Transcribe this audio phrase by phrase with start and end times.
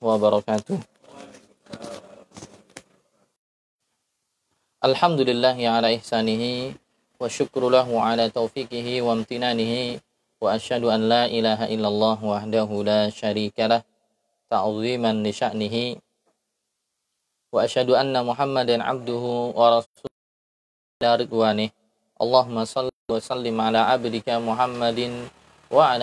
[0.00, 0.78] wabarakatuh.
[4.82, 6.74] Alhamdulillah ya ala ihsanihi
[7.22, 10.02] wa syukru lahu ala taufiqihi wa amtinanihi
[10.42, 13.86] wa asyhadu an la ilaha illallah wahdahu la syarikalah
[14.50, 16.02] ta'ziman li sya'nihi
[17.54, 20.10] wa asyhadu anna Muhammadan abduhu wa rasuluhu
[20.98, 21.70] ridwanih
[22.18, 25.30] Allahumma salli wa sallim ala abdika Muhammadin
[25.70, 25.94] wa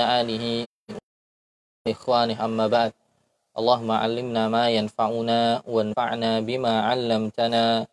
[3.55, 7.87] allimna ma yanfa'una wanfa'na bima 'allamtana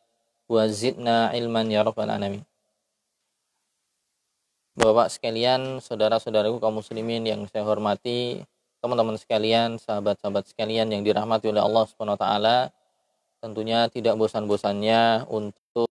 [0.46, 2.42] wa zidna ilman ya rabbal alamin.
[4.76, 8.44] Bapak sekalian, saudara-saudaraku kaum muslimin yang saya hormati,
[8.84, 12.58] teman-teman sekalian, sahabat-sahabat sekalian yang dirahmati oleh Allah Subhanahu wa taala,
[13.40, 15.88] tentunya tidak bosan-bosannya untuk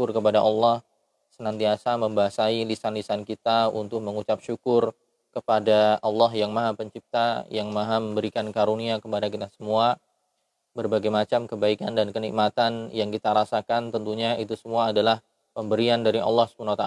[0.00, 0.80] kepada Allah
[1.36, 4.96] senantiasa membasahi lisan-lisan kita untuk mengucap syukur
[5.30, 9.98] kepada Allah yang Maha Pencipta, yang Maha memberikan karunia kepada kita semua
[10.70, 15.18] berbagai macam kebaikan dan kenikmatan yang kita rasakan tentunya itu semua adalah
[15.50, 16.84] pemberian dari Allah SWT.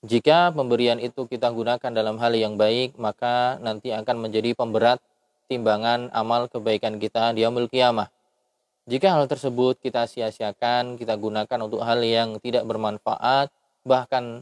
[0.00, 4.98] Jika pemberian itu kita gunakan dalam hal yang baik, maka nanti akan menjadi pemberat
[5.46, 8.08] timbangan amal kebaikan kita di amul kiamah.
[8.88, 13.52] Jika hal tersebut kita sia-siakan, kita gunakan untuk hal yang tidak bermanfaat,
[13.84, 14.40] bahkan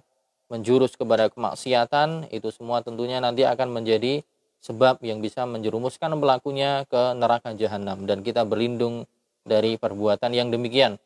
[0.48, 4.24] menjurus kepada kemaksiatan, itu semua tentunya nanti akan menjadi
[4.58, 9.06] sebab yang bisa menjerumuskan pelakunya ke neraka jahanam dan kita berlindung
[9.46, 10.98] dari perbuatan yang demikian.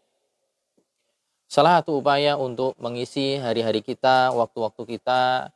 [1.52, 5.52] Salah satu upaya untuk mengisi hari-hari kita, waktu-waktu kita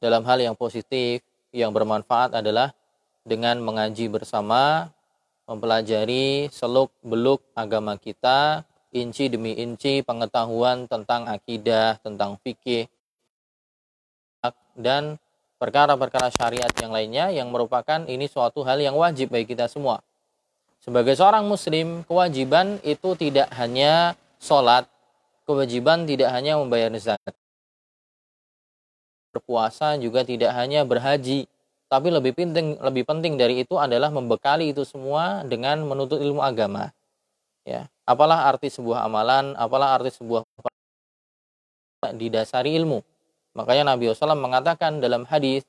[0.00, 1.20] dalam hal yang positif,
[1.52, 2.72] yang bermanfaat adalah
[3.20, 4.88] dengan mengaji bersama,
[5.44, 8.64] mempelajari seluk-beluk agama kita,
[8.96, 12.88] inci demi inci pengetahuan tentang akidah, tentang fikih,
[14.78, 15.16] dan
[15.60, 20.00] perkara-perkara syariat yang lainnya yang merupakan ini suatu hal yang wajib bagi kita semua.
[20.80, 24.88] Sebagai seorang muslim, kewajiban itu tidak hanya sholat,
[25.44, 27.36] kewajiban tidak hanya membayar zakat.
[29.36, 31.44] Berpuasa juga tidak hanya berhaji,
[31.92, 36.96] tapi lebih penting lebih penting dari itu adalah membekali itu semua dengan menuntut ilmu agama.
[37.68, 40.48] Ya, apalah arti sebuah amalan, apalah arti sebuah
[42.16, 43.04] didasari ilmu.
[43.60, 45.68] Makanya Nabi SAW mengatakan dalam hadis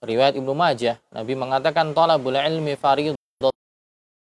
[0.00, 3.12] riwayat Ibnu Majah, Nabi mengatakan talabul ilmi fardhu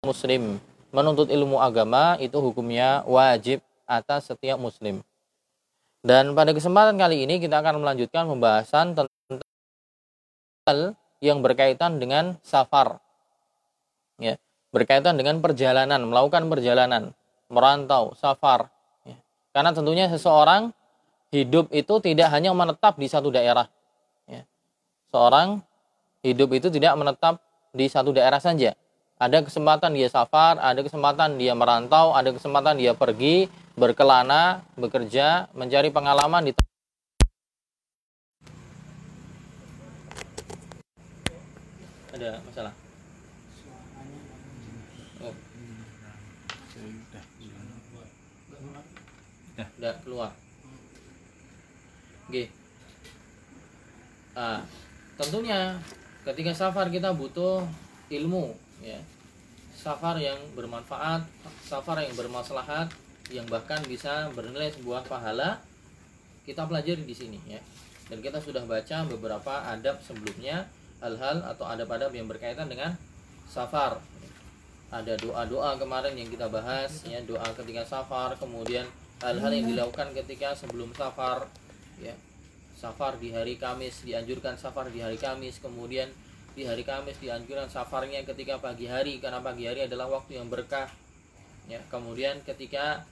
[0.07, 0.63] muslim.
[0.95, 5.03] Menuntut ilmu agama itu hukumnya wajib atas setiap muslim.
[5.99, 9.43] Dan pada kesempatan kali ini kita akan melanjutkan pembahasan tentang
[10.63, 13.03] hal yang berkaitan dengan safar.
[14.15, 14.39] Ya,
[14.71, 17.11] berkaitan dengan perjalanan, melakukan perjalanan,
[17.51, 18.71] merantau, safar.
[19.03, 19.19] Ya.
[19.51, 20.71] Karena tentunya seseorang
[21.35, 23.67] hidup itu tidak hanya menetap di satu daerah.
[24.23, 24.47] Ya.
[25.11, 25.59] Seorang
[26.23, 27.43] hidup itu tidak menetap
[27.75, 28.71] di satu daerah saja.
[29.19, 35.91] Ada kesempatan dia safar, ada kesempatan dia merantau, ada kesempatan dia pergi, berkelana, bekerja, mencari
[35.91, 36.51] pengalaman di
[42.15, 42.71] ada masalah
[45.19, 45.35] oh.
[49.75, 50.31] udah keluar
[52.25, 52.49] Oke.
[54.35, 54.65] Nah,
[55.15, 55.77] tentunya
[56.25, 57.63] ketika safar kita butuh
[58.09, 58.97] ilmu ya.
[59.77, 61.21] Safar yang bermanfaat,
[61.61, 62.89] safar yang bermaslahat,
[63.29, 65.61] yang bahkan bisa bernilai sebuah pahala
[66.45, 67.61] kita pelajari di sini ya.
[68.09, 70.65] Dan kita sudah baca beberapa adab sebelumnya,
[71.01, 72.93] hal-hal atau adab-adab yang berkaitan dengan
[73.49, 74.01] safar.
[74.93, 78.85] Ada doa-doa kemarin yang kita bahas ya, doa ketika safar, kemudian
[79.21, 81.49] hal-hal yang dilakukan ketika sebelum safar
[82.01, 82.15] ya.
[82.75, 86.11] Safar di hari Kamis dianjurkan safar di hari Kamis kemudian
[86.55, 90.91] di hari Kamis dianjurkan safarnya ketika pagi hari karena pagi hari adalah waktu yang berkah.
[91.71, 93.07] Ya kemudian ketika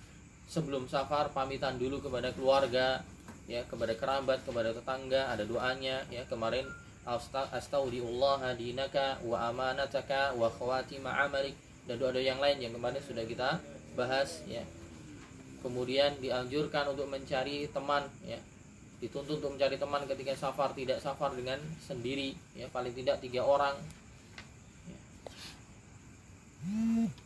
[0.52, 3.02] sebelum safar pamitan dulu kepada keluarga
[3.48, 6.28] ya kepada kerabat kepada tetangga ada doanya ya.
[6.28, 6.68] Kemarin
[7.56, 11.56] astaudiullah dinaka wa amanataka wa khawatima amalik.
[11.84, 13.60] Dan doa-doa yang lain yang kemarin sudah kita
[13.96, 14.64] bahas ya.
[15.64, 18.40] Kemudian dianjurkan untuk mencari teman ya
[19.04, 22.32] dituntut untuk mencari teman ketika safar tidak safar dengan sendiri.
[22.56, 23.76] Ya paling tidak tiga orang.
[24.88, 25.00] Ya.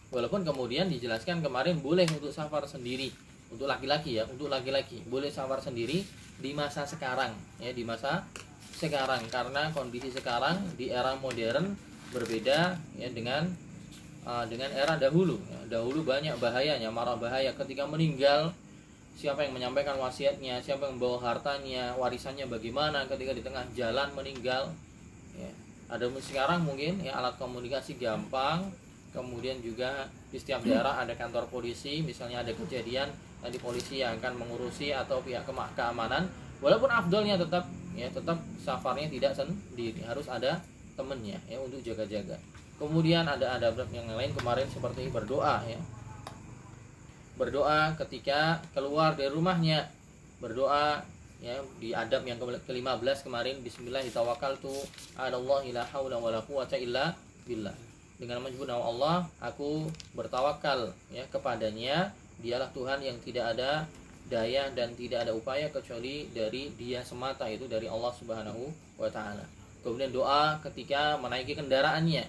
[0.10, 3.14] walaupun kemudian dijelaskan kemarin boleh untuk safar sendiri.
[3.54, 5.06] Untuk laki-laki ya untuk laki-laki.
[5.06, 6.02] Boleh safar sendiri
[6.42, 7.38] di masa sekarang.
[7.62, 8.26] Ya di masa
[8.74, 9.30] sekarang.
[9.30, 11.78] Karena kondisi sekarang di era modern
[12.10, 13.54] berbeda ya dengan
[14.26, 15.38] uh, dengan era dahulu.
[15.46, 15.78] Ya.
[15.78, 17.54] dahulu banyak bahayanya marah bahaya.
[17.54, 18.50] Ketika meninggal
[19.18, 24.70] siapa yang menyampaikan wasiatnya, siapa yang membawa hartanya, warisannya bagaimana ketika di tengah jalan meninggal.
[25.38, 25.52] Ya.
[25.88, 28.74] ada sekarang mungkin ya alat komunikasi gampang
[29.14, 33.08] kemudian juga di setiap daerah ada kantor polisi misalnya ada kejadian
[33.40, 35.48] nanti polisi yang akan mengurusi atau pihak
[35.78, 36.28] keamanan
[36.60, 40.62] walaupun afdolnya tetap ya tetap safarnya tidak sendiri harus ada
[40.98, 42.38] temennya ya untuk jaga-jaga
[42.78, 45.80] kemudian ada ada yang lain kemarin seperti berdoa ya
[47.38, 49.86] berdoa ketika keluar dari rumahnya.
[50.42, 51.06] Berdoa
[51.38, 54.90] ya di adab yang ke-15 kemarin bismillahirrahmanirrahim
[55.22, 57.14] Allah ila haula wala quwata illa
[57.46, 57.78] billah.
[58.18, 59.86] Dengan menyebut nama Allah aku
[60.18, 62.12] bertawakal ya kepadanya.
[62.38, 63.90] Dialah Tuhan yang tidak ada
[64.30, 69.46] daya dan tidak ada upaya kecuali dari dia semata itu dari Allah Subhanahu wa taala.
[69.82, 72.26] Kemudian doa ketika menaiki kendaraannya.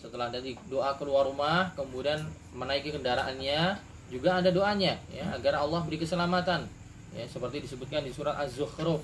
[0.00, 2.24] Setelah dari doa keluar rumah kemudian
[2.56, 6.66] menaiki kendaraannya juga ada doanya ya agar Allah beri keselamatan.
[7.14, 9.02] Ya seperti disebutkan di surat Az-Zukhruf.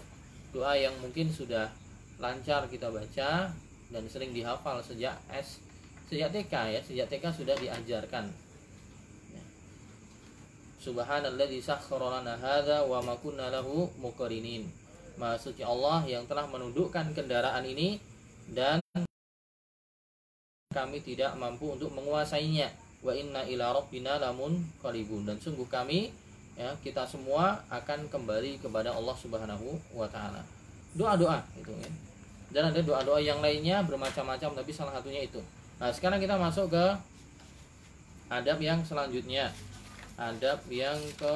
[0.51, 1.71] Doa yang mungkin sudah
[2.19, 3.51] lancar kita baca
[3.87, 5.63] dan sering dihafal sejak S
[6.11, 8.31] sejak TK ya sejak TK sudah diajarkan.
[9.31, 9.45] Ya.
[10.83, 14.67] Subhanalladzi sakhkhara lana hadza wa ma kunna lahu muqrinin
[15.17, 17.97] Allah yang telah menundukkan kendaraan ini
[18.53, 18.79] dan
[20.77, 22.69] kami tidak mampu untuk menguasainya
[23.07, 26.11] wa inna ila rabbina lamun qalibun dan sungguh kami
[26.59, 30.43] ya kita semua akan kembali kepada Allah Subhanahu wa taala.
[30.99, 31.91] Doa-doa itu ya.
[32.51, 35.39] Dan ada doa-doa yang lainnya bermacam-macam tapi salah satunya itu.
[35.77, 36.85] Nah, sekarang kita masuk ke
[38.33, 39.53] adab yang selanjutnya.
[40.17, 41.35] Adab yang ke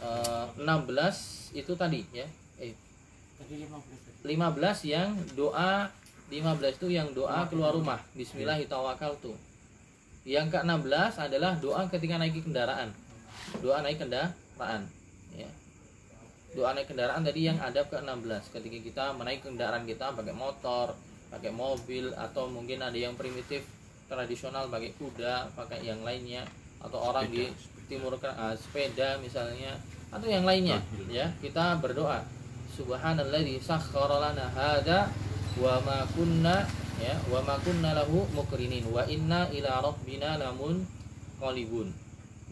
[0.00, 2.24] uh, eh, 16 itu tadi ya.
[2.56, 2.72] Eh
[3.44, 4.26] 15
[4.88, 5.92] yang doa
[6.32, 8.00] 15 itu yang doa keluar rumah.
[8.16, 9.47] Bismillahirrahmanirrahim.
[10.26, 12.90] Yang ke-16 adalah doa ketika naik kendaraan.
[13.62, 14.82] Doa naik kendaraan
[15.34, 15.50] ya.
[16.56, 20.96] Doa naik kendaraan tadi yang ada ke 16 ketika kita menaik kendaraan kita pakai motor
[21.28, 23.60] pakai mobil atau mungkin ada yang primitif
[24.08, 26.48] tradisional pakai kuda pakai yang lainnya
[26.80, 27.52] atau orang sepeda.
[27.52, 29.76] di timur uh, sepeda misalnya
[30.08, 30.80] atau yang lainnya
[31.12, 31.28] ya.
[31.40, 32.24] Kita berdoa.
[32.72, 35.10] Subhanalladzi sakhkhara lana hada
[35.58, 36.64] wa ma kunna
[36.98, 40.82] ya wa ma kunna lahu mukrinin wa inna ila rabbina lamun
[41.38, 41.94] qalibun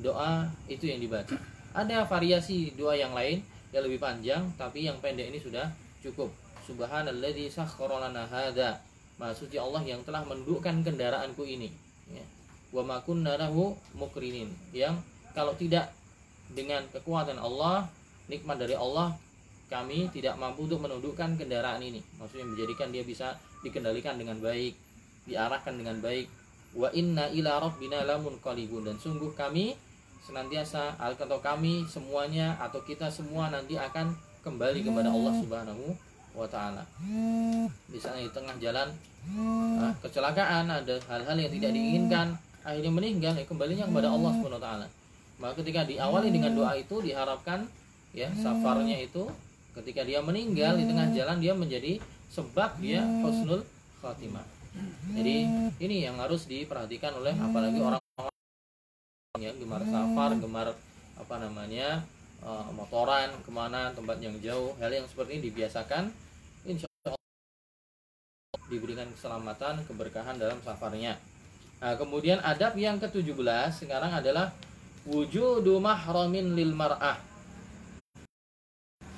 [0.01, 1.37] doa itu yang dibaca.
[1.77, 5.69] Ada variasi doa yang lain yang lebih panjang, tapi yang pendek ini sudah
[6.01, 6.33] cukup.
[6.65, 8.81] Subhanalladzi sakhkhara lana hadza.
[9.17, 11.73] Maksudnya Allah yang telah mendudukkan kendaraanku ini.
[12.13, 12.25] Ya.
[12.73, 14.53] Wa ma kunna lahu mukrinin.
[14.73, 15.01] Yang
[15.33, 15.93] kalau tidak
[16.53, 17.89] dengan kekuatan Allah,
[18.29, 19.17] nikmat dari Allah,
[19.67, 22.01] kami tidak mampu untuk menundukkan kendaraan ini.
[22.21, 23.35] Maksudnya menjadikan dia bisa
[23.67, 24.79] dikendalikan dengan baik,
[25.27, 26.31] diarahkan dengan baik.
[26.77, 29.75] Wa inna ila rabbina lamun qalibun dan sungguh kami
[30.27, 34.11] senantiasa atau kami semuanya atau kita semua nanti akan
[34.43, 35.85] kembali kepada Allah Subhanahu
[36.35, 36.83] wa taala.
[37.91, 38.89] Misalnya di tengah jalan
[39.79, 42.35] nah, kecelakaan ada hal-hal yang tidak diinginkan
[42.67, 44.87] akhirnya meninggal ya kembalinya kepada Allah Subhanahu wa taala.
[45.39, 47.65] Maka ketika diawali dengan doa itu diharapkan
[48.11, 49.31] ya safarnya itu
[49.79, 52.03] ketika dia meninggal di tengah jalan dia menjadi
[52.37, 53.65] sebab dia husnul
[54.05, 54.45] khatimah.
[55.17, 55.37] Jadi
[55.81, 58.01] ini yang harus diperhatikan oleh apalagi orang
[59.41, 60.69] ya gemar safar gemar
[61.17, 62.05] apa namanya
[62.45, 66.09] uh, motoran ke mana tempat yang jauh hal yang seperti ini dibiasakan
[66.65, 67.21] insya Allah
[68.69, 71.17] diberikan keselamatan keberkahan dalam safarnya.
[71.77, 74.53] Nah, kemudian adab yang ke-17 sekarang adalah
[75.05, 77.21] wujudu mahramin lil mar'ah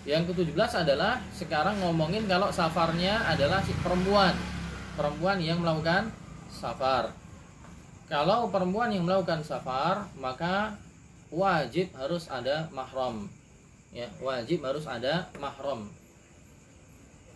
[0.09, 4.33] yang ke-17 adalah sekarang ngomongin kalau safarnya adalah si perempuan.
[4.97, 6.09] Perempuan yang melakukan
[6.49, 7.13] safar.
[8.09, 10.81] Kalau perempuan yang melakukan safar maka
[11.29, 13.29] wajib harus ada mahram.
[13.93, 15.93] Ya wajib harus ada mahram.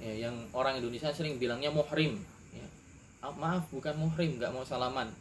[0.00, 2.24] Ya, yang orang Indonesia sering bilangnya muhrim.
[2.56, 2.66] Ya.
[3.20, 5.12] Ah, maaf bukan muhrim nggak mau salaman.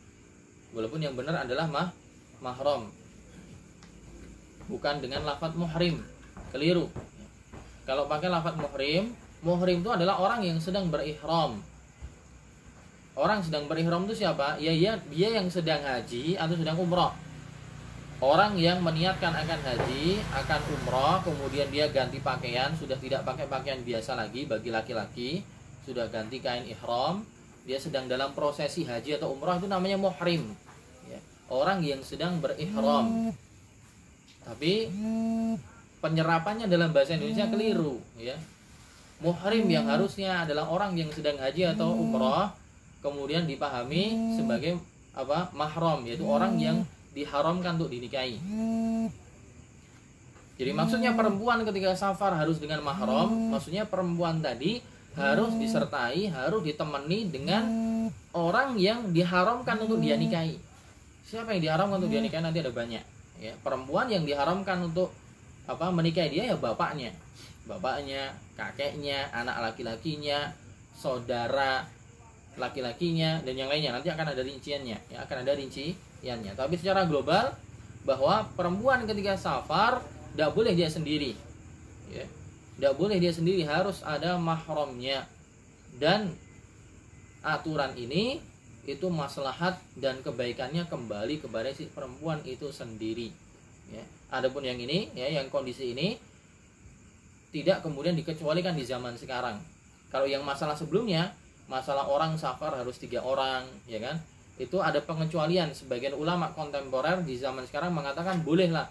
[0.71, 1.91] Walaupun yang benar adalah mah
[2.39, 2.87] mahram.
[4.71, 5.99] Bukan dengan lafat muhrim.
[6.55, 6.87] Keliru
[7.85, 11.61] kalau pakai lafat muhrim muhrim itu adalah orang yang sedang berihram
[13.15, 14.55] orang sedang berihram itu siapa?
[14.57, 17.11] Ya, ya dia yang sedang haji atau sedang umroh.
[18.21, 23.81] Orang yang meniatkan akan haji, akan umroh, kemudian dia ganti pakaian, sudah tidak pakai pakaian
[23.81, 25.41] biasa lagi bagi laki-laki,
[25.81, 27.25] sudah ganti kain ihram,
[27.65, 30.53] dia sedang dalam prosesi haji atau umroh itu namanya muhrim.
[31.09, 31.17] Ya.
[31.49, 33.33] Orang yang sedang berihram.
[34.45, 34.89] Tapi
[36.01, 38.35] penyerapannya dalam bahasa Indonesia keliru, ya.
[39.21, 42.49] Muhrim yang harusnya adalah orang yang sedang haji atau umroh
[43.05, 44.81] kemudian dipahami sebagai
[45.13, 46.81] apa mahram yaitu orang yang
[47.13, 48.41] diharamkan untuk dinikahi.
[50.57, 54.81] Jadi maksudnya perempuan ketika safar harus dengan mahram, maksudnya perempuan tadi
[55.13, 57.63] harus disertai harus ditemani dengan
[58.31, 60.55] orang yang diharamkan untuk dia nikahi.
[61.29, 62.41] Siapa yang diharamkan untuk dia nikahi?
[62.41, 63.03] Nanti ada banyak
[63.41, 63.53] ya.
[63.59, 65.13] Perempuan yang diharamkan untuk
[65.71, 67.15] apa menikahi dia ya bapaknya.
[67.63, 70.51] Bapaknya kakeknya anak laki-lakinya
[70.97, 71.87] saudara
[72.59, 73.95] laki-lakinya dan yang lainnya.
[73.95, 76.51] Nanti akan ada rinciannya ya akan ada rinciannya.
[76.53, 77.55] Tapi secara global
[78.03, 80.03] bahwa perempuan ketika safar
[80.35, 81.33] tidak boleh dia sendiri
[82.11, 82.25] ya.
[82.75, 85.23] Tidak boleh dia sendiri harus ada mahramnya.
[85.95, 86.33] Dan
[87.45, 88.41] aturan ini
[88.89, 93.29] itu maslahat dan kebaikannya kembali kepada si perempuan itu sendiri
[93.93, 96.15] ya adapun yang ini ya yang kondisi ini
[97.51, 99.59] tidak kemudian dikecualikan di zaman sekarang.
[100.07, 101.35] Kalau yang masalah sebelumnya
[101.67, 104.17] masalah orang safar harus tiga orang ya kan?
[104.55, 105.75] Itu ada pengecualian.
[105.75, 108.87] Sebagian ulama kontemporer di zaman sekarang mengatakan bolehlah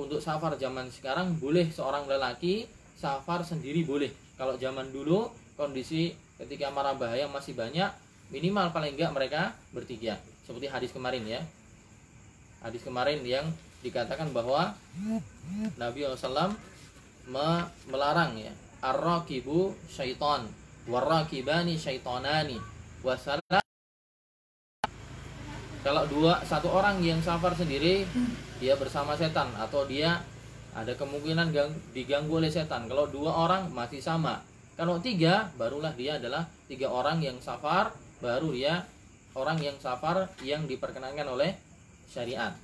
[0.00, 2.64] untuk safar zaman sekarang boleh seorang lelaki
[2.96, 4.08] safar sendiri boleh.
[4.40, 5.28] Kalau zaman dulu
[5.60, 7.92] kondisi ketika marah bahaya masih banyak
[8.32, 9.42] minimal paling enggak mereka
[9.76, 10.16] bertiga.
[10.48, 11.40] Seperti hadis kemarin ya.
[12.64, 13.44] Hadis kemarin yang
[13.82, 14.74] dikatakan bahwa
[15.76, 16.54] Nabi SAW
[17.90, 18.54] melarang ya.
[18.82, 20.50] Arrakibu syaiton
[20.90, 22.58] warrakibani syaitonani
[23.06, 23.62] wasalah
[25.82, 28.06] kalau dua satu orang yang safar sendiri
[28.62, 30.22] dia bersama setan atau dia
[30.72, 32.88] ada kemungkinan gang, diganggu oleh setan.
[32.88, 34.40] Kalau dua orang masih sama.
[34.78, 38.86] Kalau tiga barulah dia adalah tiga orang yang safar baru dia
[39.34, 41.58] orang yang safar yang diperkenankan oleh
[42.08, 42.54] syariat.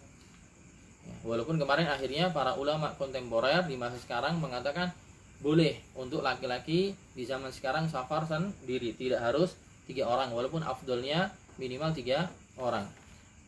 [1.09, 4.93] Ya, walaupun kemarin akhirnya para ulama kontemporer di masa sekarang mengatakan
[5.41, 9.57] boleh untuk laki-laki di zaman sekarang safar sendiri, tidak harus
[9.89, 12.29] tiga orang, walaupun afdolnya minimal tiga
[12.61, 12.85] orang.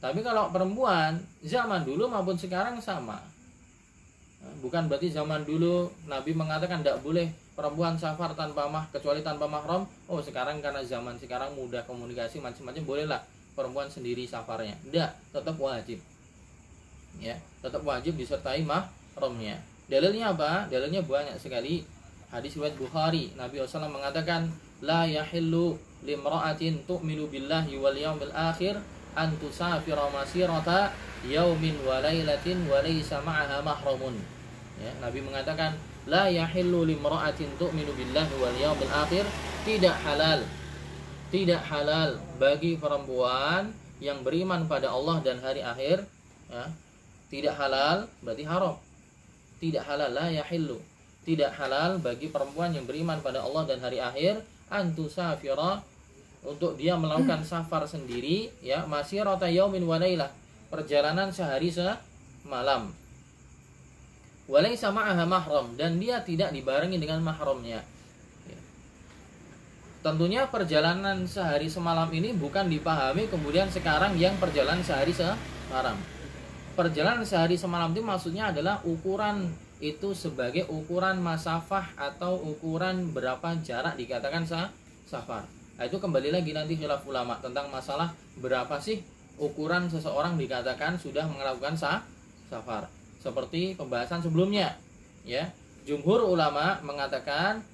[0.01, 3.21] Tapi kalau perempuan zaman dulu maupun sekarang sama.
[4.41, 9.45] Nah, bukan berarti zaman dulu Nabi mengatakan tidak boleh perempuan safar tanpa mah kecuali tanpa
[9.45, 9.85] mahram.
[10.09, 13.21] Oh sekarang karena zaman sekarang mudah komunikasi macam-macam bolehlah
[13.53, 14.73] perempuan sendiri safarnya.
[14.89, 16.01] Tidak tetap wajib
[17.21, 19.61] ya tetap wajib disertai mahramnya.
[19.87, 20.67] Dalilnya apa?
[20.73, 21.85] Dalilnya banyak sekali.
[22.31, 24.49] Hadis riwayat Bukhari Nabi SAW mengatakan
[24.81, 25.75] la yahillu
[26.07, 28.79] limra'atin tu'minu billahi wal yawmil akhir
[29.19, 30.95] an tusafira masirata
[31.27, 34.15] yaumin wa lailatin wa laysa ma'aha mahramun.
[34.81, 35.77] Ya Nabi mengatakan
[36.09, 39.27] la yahillu limra'atin tu'minu billahi wal yawmil akhir.
[39.67, 40.41] Tidak halal.
[41.29, 46.03] Tidak halal bagi perempuan yang beriman pada Allah dan hari akhir
[46.49, 46.65] ya,
[47.31, 48.77] tidak halal berarti haram.
[49.63, 50.83] Tidak halal la yahillu.
[51.23, 55.79] Tidak halal bagi perempuan yang beriman pada Allah dan hari akhir antusafira
[56.43, 60.33] untuk dia melakukan safar sendiri ya masih rota yaumin walailah
[60.75, 62.91] perjalanan sehari semalam.
[64.51, 67.87] Walai sama aha mahram dan dia tidak dibarengi dengan mahramnya.
[68.49, 68.59] Ya.
[70.03, 75.95] tentunya perjalanan sehari semalam ini bukan dipahami kemudian sekarang yang perjalanan sehari semalam
[76.75, 79.51] perjalanan sehari semalam itu maksudnya adalah ukuran
[79.81, 84.69] itu sebagai ukuran masafah atau ukuran berapa jarak dikatakan sah
[85.09, 85.49] safar.
[85.81, 89.01] Nah, itu kembali lagi nanti khilaf ulama tentang masalah berapa sih
[89.41, 92.05] ukuran seseorang dikatakan sudah melakukan sah
[92.53, 92.93] safar.
[93.19, 94.77] Seperti pembahasan sebelumnya
[95.25, 95.49] ya.
[95.89, 97.65] Jumhur ulama mengatakan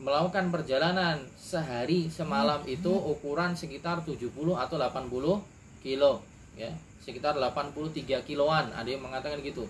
[0.00, 6.24] melakukan perjalanan sehari semalam itu ukuran sekitar 70 atau 80 kilo
[6.56, 6.72] ya
[7.04, 8.72] sekitar 83 kiloan.
[8.72, 9.68] Ada yang mengatakan gitu.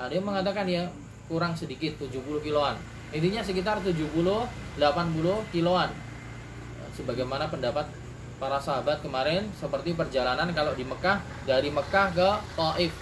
[0.00, 0.88] Ada yang mengatakan ya
[1.28, 2.80] kurang sedikit 70 kiloan.
[3.12, 4.08] Intinya sekitar 70
[4.80, 5.92] 80 kiloan.
[6.96, 7.84] Sebagaimana pendapat
[8.40, 12.92] para sahabat kemarin seperti perjalanan kalau di Mekah dari Mekah ke Taif.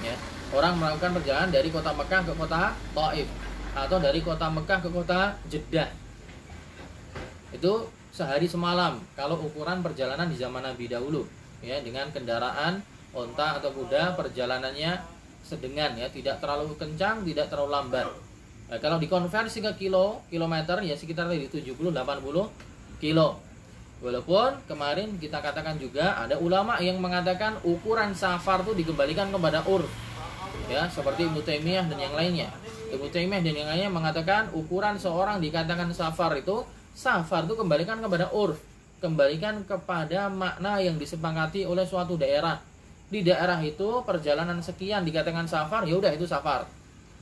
[0.00, 0.16] Ya
[0.48, 3.28] orang melakukan perjalanan dari kota Mekah ke kota Taif
[3.76, 5.88] atau dari kota Mekah ke kota Jeddah.
[7.52, 11.28] Itu sehari semalam kalau ukuran perjalanan di zaman Nabi dahulu
[11.64, 12.80] ya dengan kendaraan
[13.12, 15.00] onta atau kuda perjalanannya
[15.42, 18.08] sedengan ya tidak terlalu kencang tidak terlalu lambat.
[18.68, 23.40] Nah, kalau dikonversi ke kilo kilometer ya sekitar tadi 70 80 kilo.
[23.98, 29.82] Walaupun kemarin kita katakan juga ada ulama yang mengatakan ukuran safar itu dikembalikan kepada ur,
[30.68, 32.52] Ya, seperti Ibnu Taimiyah dan yang lainnya.
[32.92, 36.62] Ibnu Taimiyah dan yang lainnya mengatakan ukuran seorang dikatakan safar itu
[36.92, 38.54] safar itu kembalikan kepada ur,
[38.98, 42.58] Kembalikan kepada makna yang disepakati oleh suatu daerah.
[43.08, 46.66] Di daerah itu perjalanan sekian dikatakan safar, ya udah itu safar.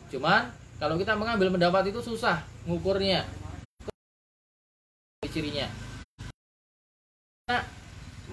[0.09, 3.29] Cuman kalau kita mengambil pendapat itu susah ngukurnya.
[5.27, 5.69] Cirinya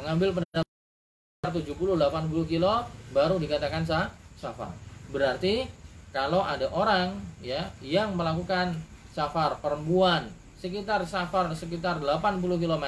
[0.03, 2.83] mengambil pendapat 70-80 kilo
[3.13, 4.73] baru dikatakan sah safar.
[5.13, 5.69] Berarti
[6.09, 8.73] kalau ada orang ya yang melakukan
[9.13, 10.27] safar perempuan
[10.63, 12.85] sekitar safar sekitar 80 km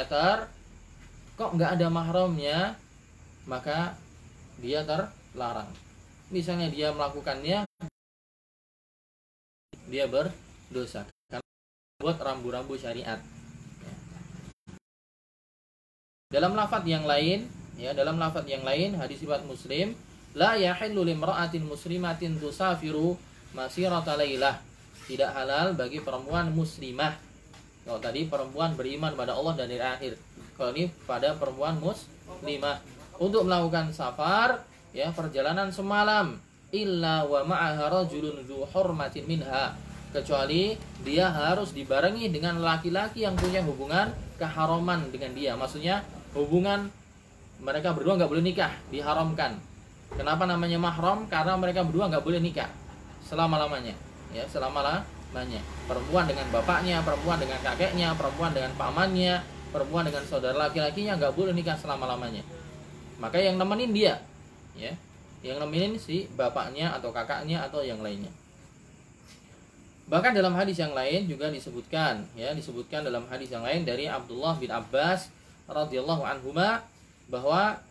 [1.35, 2.79] kok nggak ada mahramnya?
[3.43, 3.99] Maka
[4.63, 5.67] dia terlarang.
[6.31, 7.67] Misalnya dia melakukannya
[9.91, 11.51] dia berdosa karena
[11.99, 13.19] buat rambu-rambu syariat.
[16.31, 19.91] Dalam lafat yang lain ya dalam lafat yang lain hadis riwayat muslim
[20.31, 23.19] la yahillu limra'atin muslimatin tusafiru
[23.51, 24.63] masirata lailah
[25.05, 27.34] tidak halal bagi perempuan muslimah
[27.85, 30.13] kalau tadi perempuan beriman pada Allah dan hari akhir.
[30.57, 32.81] Kalau ini pada perempuan muslimah.
[33.21, 36.33] Untuk melakukan safar ya perjalanan semalam.
[36.73, 39.77] Illa wa ma'aha rajulun dzu hurmatin minha.
[40.09, 40.73] Kecuali
[41.05, 44.09] dia harus dibarengi dengan laki-laki yang punya hubungan
[44.41, 45.53] keharaman dengan dia.
[45.53, 46.01] Maksudnya
[46.33, 46.89] hubungan
[47.61, 49.61] mereka berdua nggak boleh nikah diharamkan.
[50.17, 51.29] Kenapa namanya mahram?
[51.29, 52.67] Karena mereka berdua nggak boleh nikah.
[53.21, 53.93] Selama lamanya
[54.35, 54.83] ya selama
[55.35, 55.59] lamanya
[55.91, 59.43] perempuan dengan bapaknya perempuan dengan kakeknya perempuan dengan pamannya
[59.75, 62.39] perempuan dengan saudara laki-lakinya nggak boleh nikah selama lamanya
[63.19, 64.15] maka yang nemenin dia
[64.75, 64.93] ya.
[65.45, 68.31] Yang nemenin si bapaknya atau kakaknya atau yang lainnya.
[70.05, 74.53] Bahkan dalam hadis yang lain juga disebutkan ya disebutkan dalam hadis yang lain dari Abdullah
[74.61, 75.33] bin Abbas
[75.65, 76.85] radhiyallahu anhuma
[77.25, 77.81] bahwa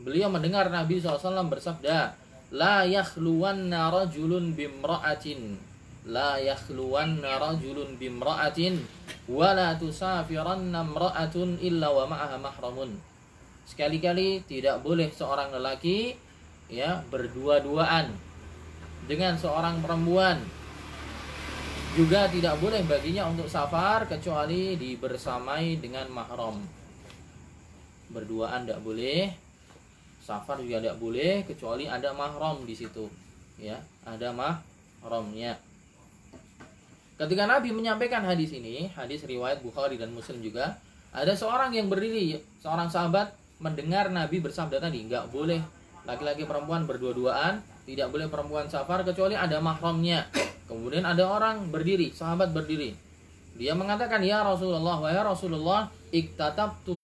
[0.00, 1.20] beliau mendengar Nabi SAW
[1.52, 2.16] bersabda
[2.48, 5.60] la yakhluwanna rajulun bimra'atin
[6.10, 8.82] la yakhluwanna rajulun bimra'atin
[9.30, 12.90] wa la tusafiranna imra'atun illa wa ma'aha mahramun.
[13.64, 16.18] Sekali-kali tidak boleh seorang lelaki
[16.66, 18.10] ya berdua-duaan
[19.06, 20.42] dengan seorang perempuan.
[21.94, 26.58] Juga tidak boleh baginya untuk safar kecuali dibersamai dengan mahram.
[28.10, 29.30] Berduaan tidak boleh
[30.30, 33.10] safar juga tidak boleh kecuali ada mahram di situ
[33.58, 33.74] ya
[34.06, 35.58] ada mahramnya
[37.20, 40.80] ketika Nabi menyampaikan hadis ini hadis riwayat Bukhari dan Muslim juga
[41.12, 45.60] ada seorang yang berdiri seorang sahabat mendengar Nabi bersabda tadi nggak boleh
[46.08, 50.30] laki-laki perempuan berdua-duaan tidak boleh perempuan safar kecuali ada mahramnya.
[50.70, 52.94] Kemudian ada orang berdiri sahabat berdiri.
[53.58, 56.94] Dia mengatakan ya Rasulullah wa ya Rasulullah iktatabtu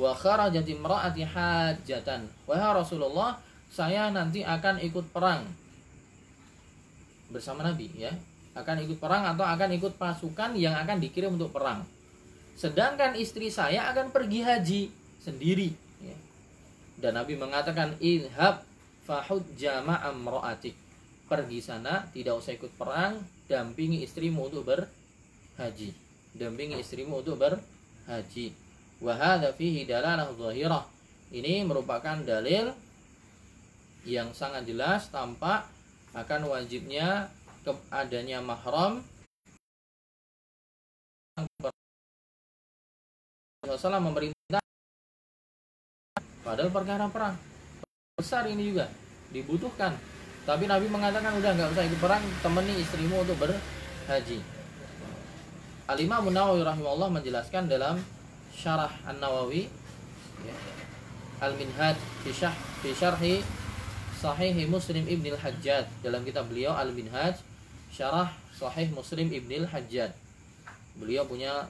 [0.00, 3.36] wa kharajat imra'ati hajatan wa ya Rasulullah
[3.68, 5.44] saya nanti akan ikut perang
[7.30, 8.12] bersama Nabi ya.
[8.52, 11.86] Akan ikut perang atau akan ikut pasukan yang akan dikirim untuk perang.
[12.58, 14.82] Sedangkan istri saya akan pergi haji
[15.22, 15.90] sendiri
[17.00, 18.60] dan Nabi mengatakan ilhab
[19.08, 20.76] fahud jama'a amroatik
[21.26, 23.16] pergi sana tidak usah ikut perang
[23.48, 25.96] dampingi istrimu untuk berhaji.
[26.36, 28.52] Dampingi istrimu untuk berhaji.
[29.00, 30.28] Wahada fihi dalalah
[31.32, 32.76] ini merupakan dalil
[34.04, 35.64] yang sangat jelas tampak
[36.16, 37.30] akan wajibnya
[37.92, 39.04] adanya mahram
[43.62, 44.60] Rasulullah memerintah
[46.40, 47.36] Padahal perkara perang
[48.18, 48.88] besar ini juga
[49.30, 49.94] dibutuhkan.
[50.48, 54.40] Tapi Nabi mengatakan udah nggak usah ikut perang, temani istrimu untuk berhaji.
[55.86, 58.00] Al-Imam Nawawi rahimahullah menjelaskan dalam
[58.50, 59.68] Syarah An-Nawawi
[60.42, 60.54] ya,
[61.44, 61.96] Al-Minhaj
[62.26, 63.34] fi syarh fi syarhi
[64.20, 67.40] Sahih Muslim Ibn Al-Hajjaj dalam kitab beliau Al-Minhaj
[67.88, 70.12] Syarah Sahih Muslim Ibn Al-Hajjaj.
[71.00, 71.64] Beliau punya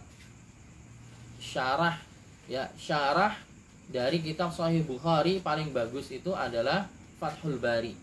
[1.38, 1.94] syarah
[2.50, 3.38] ya syarah
[3.86, 6.90] dari kitab Sahih Bukhari paling bagus itu adalah
[7.22, 7.94] Fathul Bari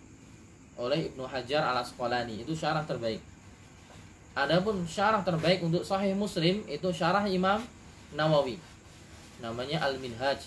[0.80, 3.20] oleh Ibnu Hajar al Asqalani itu syarah terbaik.
[4.32, 7.60] Adapun syarah terbaik untuk Sahih Muslim itu syarah Imam
[8.16, 8.56] Nawawi.
[9.44, 10.40] Namanya Al Minhaj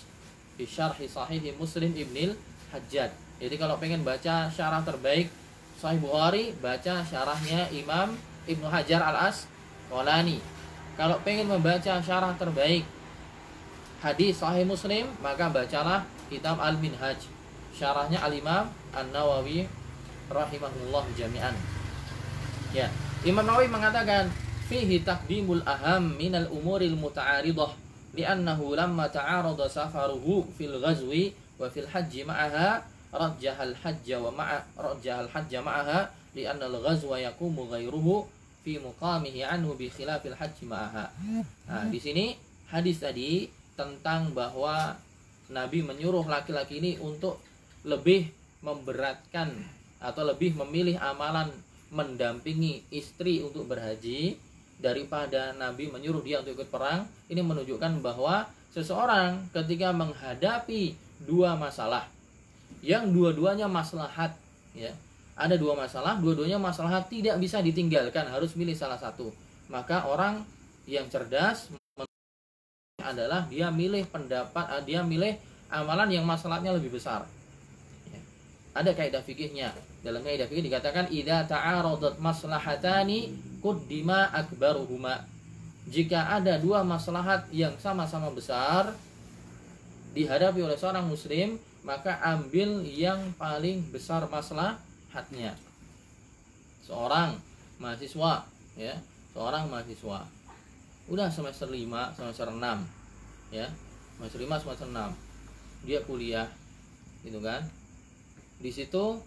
[0.57, 2.33] fi Syarhi Sahih Muslim Ibnil
[2.73, 3.11] Hajjad.
[3.41, 5.33] Jadi kalau pengen baca syarah terbaik
[5.81, 8.13] Sahih Bukhari, baca syarahnya Imam
[8.45, 10.37] Ibnu Hajar al Asqalani.
[10.93, 12.85] Kalau pengen membaca syarah terbaik
[13.97, 17.17] hadis sahih Muslim, maka bacalah kitab Al-Minhaj.
[17.73, 19.65] Syarahnya Al-Imam An-Nawawi
[20.29, 21.57] rahimahullah jami'an.
[22.77, 22.93] Ya,
[23.25, 24.29] Imam Nawawi mengatakan
[24.69, 27.73] fihi taqdimul aham minal umuril muta'aridah
[28.13, 35.27] li'annahu lamma ta'arada safaruhu fil ghazwi wa fil hajji ma'aha rajjahal hajja wa ma'a rajjahal
[35.27, 38.23] hajja ma'aha li'anna al-ghazwa yaqumu ghairuhu
[38.63, 41.05] fi muqamihi anhu bi khilafil hajji ma'aha.
[41.67, 42.33] Nah, di sini
[42.71, 44.95] hadis tadi tentang bahwa
[45.51, 47.43] Nabi menyuruh laki-laki ini untuk
[47.83, 48.31] lebih
[48.63, 49.51] memberatkan
[49.99, 51.51] atau lebih memilih amalan
[51.91, 54.39] mendampingi istri untuk berhaji
[54.79, 60.95] daripada Nabi menyuruh dia untuk ikut perang ini menunjukkan bahwa seseorang ketika menghadapi
[61.27, 62.07] dua masalah
[62.81, 64.33] yang dua-duanya maslahat
[64.73, 64.91] ya.
[65.37, 69.31] Ada dua masalah dua-duanya maslahat tidak bisa ditinggalkan harus milih salah satu.
[69.71, 70.43] Maka orang
[70.85, 71.71] yang cerdas
[73.01, 75.33] adalah dia milih pendapat ah, dia milih
[75.71, 77.25] amalan yang masalahnya lebih besar.
[78.11, 78.21] Ya.
[78.77, 79.73] ada kaidah fikihnya.
[80.01, 85.25] Dalam kaidah fikih dikatakan idza ta'aradat maslahatani quddima akbaruhuma.
[85.89, 88.93] Jika ada dua maslahat yang sama-sama besar
[90.13, 95.57] dihadapi oleh seorang muslim maka ambil yang paling besar maslahatnya.
[96.85, 97.37] Seorang
[97.81, 98.45] mahasiswa
[98.77, 98.93] ya.
[99.33, 100.27] Seorang mahasiswa.
[101.09, 102.59] Udah semester 5 semester 6
[103.55, 103.67] ya.
[104.17, 105.31] Semester 5 semester 6
[105.81, 106.45] dia kuliah
[107.25, 107.65] gitu kan.
[108.61, 109.17] Di situ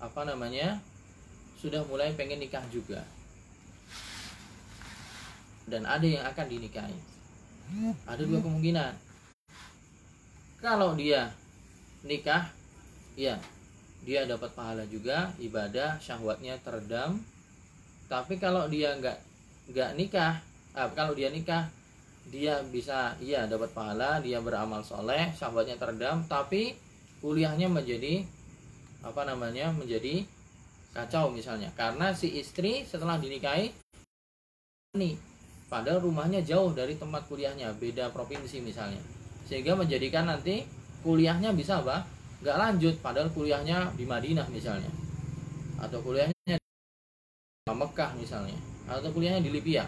[0.00, 0.80] apa namanya
[1.60, 3.04] sudah mulai pengen nikah juga.
[5.68, 6.98] Dan ada yang akan dinikahi.
[8.08, 8.92] Ada dua kemungkinan.
[10.58, 11.30] Kalau dia
[12.04, 12.48] nikah
[13.18, 13.36] ya
[14.00, 17.20] dia dapat pahala juga ibadah syahwatnya teredam.
[18.08, 19.18] Tapi kalau dia nggak
[19.70, 20.40] nggak nikah
[20.74, 21.68] ah, kalau dia nikah
[22.30, 26.24] dia bisa iya dapat pahala dia beramal soleh syahwatnya teredam.
[26.24, 26.72] Tapi
[27.20, 28.24] kuliahnya menjadi
[29.04, 30.24] apa namanya menjadi
[30.96, 31.68] kacau misalnya.
[31.76, 33.68] Karena si istri setelah dinikahi
[34.96, 35.14] nih
[35.70, 38.98] padahal rumahnya jauh dari tempat kuliahnya beda provinsi misalnya.
[39.44, 42.04] Sehingga menjadikan nanti kuliahnya bisa apa?
[42.40, 44.88] Nggak lanjut padahal kuliahnya di Madinah misalnya.
[45.80, 48.56] Atau kuliahnya di Mekah misalnya.
[48.88, 49.84] Atau kuliahnya di Libya.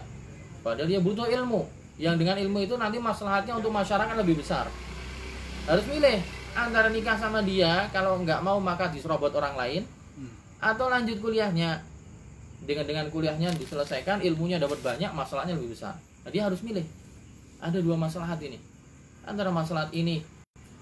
[0.61, 1.65] Padahal dia butuh ilmu.
[2.01, 4.65] Yang dengan ilmu itu nanti masalahnya untuk masyarakat lebih besar.
[5.69, 6.19] Harus milih
[6.53, 9.83] antara nikah sama dia kalau nggak mau maka diserobot orang lain
[10.63, 11.83] atau lanjut kuliahnya.
[12.63, 15.99] Dengan dengan kuliahnya diselesaikan ilmunya dapat banyak masalahnya lebih besar.
[16.23, 16.87] Nah, dia harus milih.
[17.59, 18.55] Ada dua masalah ini.
[19.27, 20.23] Antara masalah ini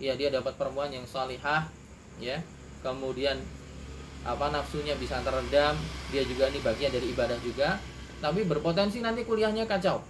[0.01, 1.69] ya dia dapat perempuan yang salihah
[2.17, 2.41] ya.
[2.81, 3.37] Kemudian
[4.25, 5.77] apa nafsunya bisa teredam
[6.09, 7.77] dia juga ini bagian dari ibadah juga.
[8.17, 10.01] Tapi berpotensi nanti kuliahnya kacau.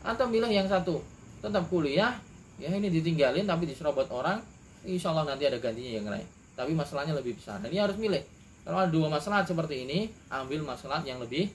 [0.00, 1.04] Atau milih yang satu.
[1.44, 2.16] Tetap kuliah
[2.56, 4.40] ya ini ditinggalin tapi diserobot orang
[4.88, 6.26] insya Allah nanti ada gantinya yang lain.
[6.56, 7.60] Tapi masalahnya lebih besar.
[7.60, 8.24] Dan dia harus milih.
[8.64, 11.52] Kalau ada dua masalah seperti ini ambil masalah yang lebih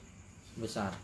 [0.56, 0.94] besar.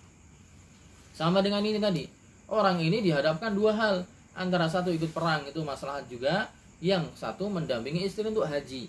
[1.13, 2.07] Sama dengan ini tadi.
[2.49, 4.07] Orang ini dihadapkan dua hal.
[4.39, 6.47] Antara satu ikut perang itu masalah juga
[6.79, 8.87] yang satu mendampingi istri untuk haji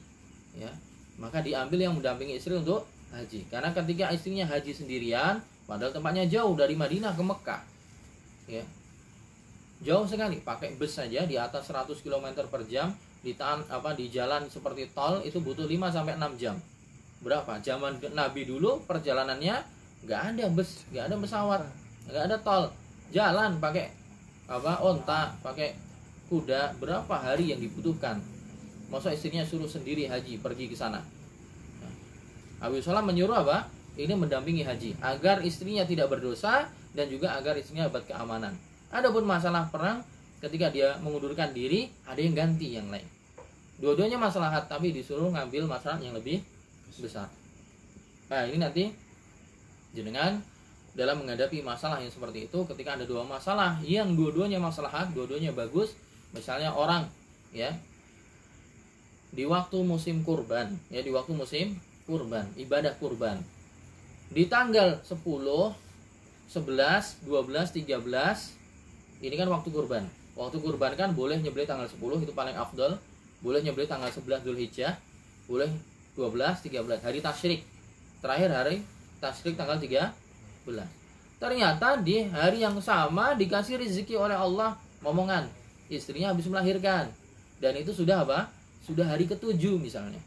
[0.58, 0.70] ya.
[1.20, 3.50] Maka diambil yang mendampingi istri untuk haji.
[3.50, 7.62] Karena ketika istrinya haji sendirian padahal tempatnya jauh dari Madinah ke Mekah
[8.50, 8.64] ya.
[9.80, 14.08] Jauh sekali pakai bus saja di atas 100 km per jam di tan apa di
[14.12, 16.56] jalan seperti tol itu butuh 5 sampai 6 jam.
[17.24, 17.60] Berapa?
[17.60, 19.56] Zaman Nabi dulu perjalanannya
[20.04, 21.62] nggak ada bus nggak ada pesawat
[22.12, 22.64] nggak ada tol.
[23.10, 23.90] Jalan pakai
[24.50, 25.89] apa onta pakai
[26.30, 28.22] kuda berapa hari yang dibutuhkan?
[28.94, 31.02] Masa istrinya suruh sendiri haji pergi ke sana?
[31.82, 31.94] Nah,
[32.70, 33.68] Abu Salam menyuruh apa?
[34.00, 38.56] Ini mendampingi haji agar istrinya tidak berdosa dan juga agar istrinya dapat keamanan.
[38.94, 40.06] Adapun masalah perang
[40.40, 43.06] ketika dia mengundurkan diri ada yang ganti yang lain.
[43.82, 46.40] Dua-duanya masalah tapi disuruh ngambil masalah yang lebih
[47.00, 47.28] besar.
[48.30, 48.84] Nah ini nanti
[49.96, 50.40] jenengan
[50.94, 55.96] dalam menghadapi masalah yang seperti itu ketika ada dua masalah yang dua-duanya masalah dua-duanya bagus
[56.36, 57.08] misalnya orang
[57.50, 57.74] ya
[59.30, 63.42] di waktu musim kurban ya di waktu musim kurban ibadah kurban.
[64.30, 65.74] Di tanggal 10 11
[67.26, 70.06] 12 13 ini kan waktu kurban.
[70.38, 72.98] Waktu kurban kan boleh nyebelih tanggal 10 itu paling afdol.
[73.40, 75.00] Boleh nyebelih tanggal 11 Dhul Hijjah
[75.50, 75.70] boleh
[76.14, 77.62] 12 13 hari tasyrik.
[78.22, 78.84] Terakhir hari
[79.22, 80.14] tasyrik tanggal 13
[81.40, 85.48] ternyata di hari yang sama dikasih rezeki oleh Allah momongan
[85.90, 87.10] istrinya habis melahirkan.
[87.60, 88.48] Dan itu sudah apa?
[88.86, 90.22] Sudah hari ketujuh misalnya.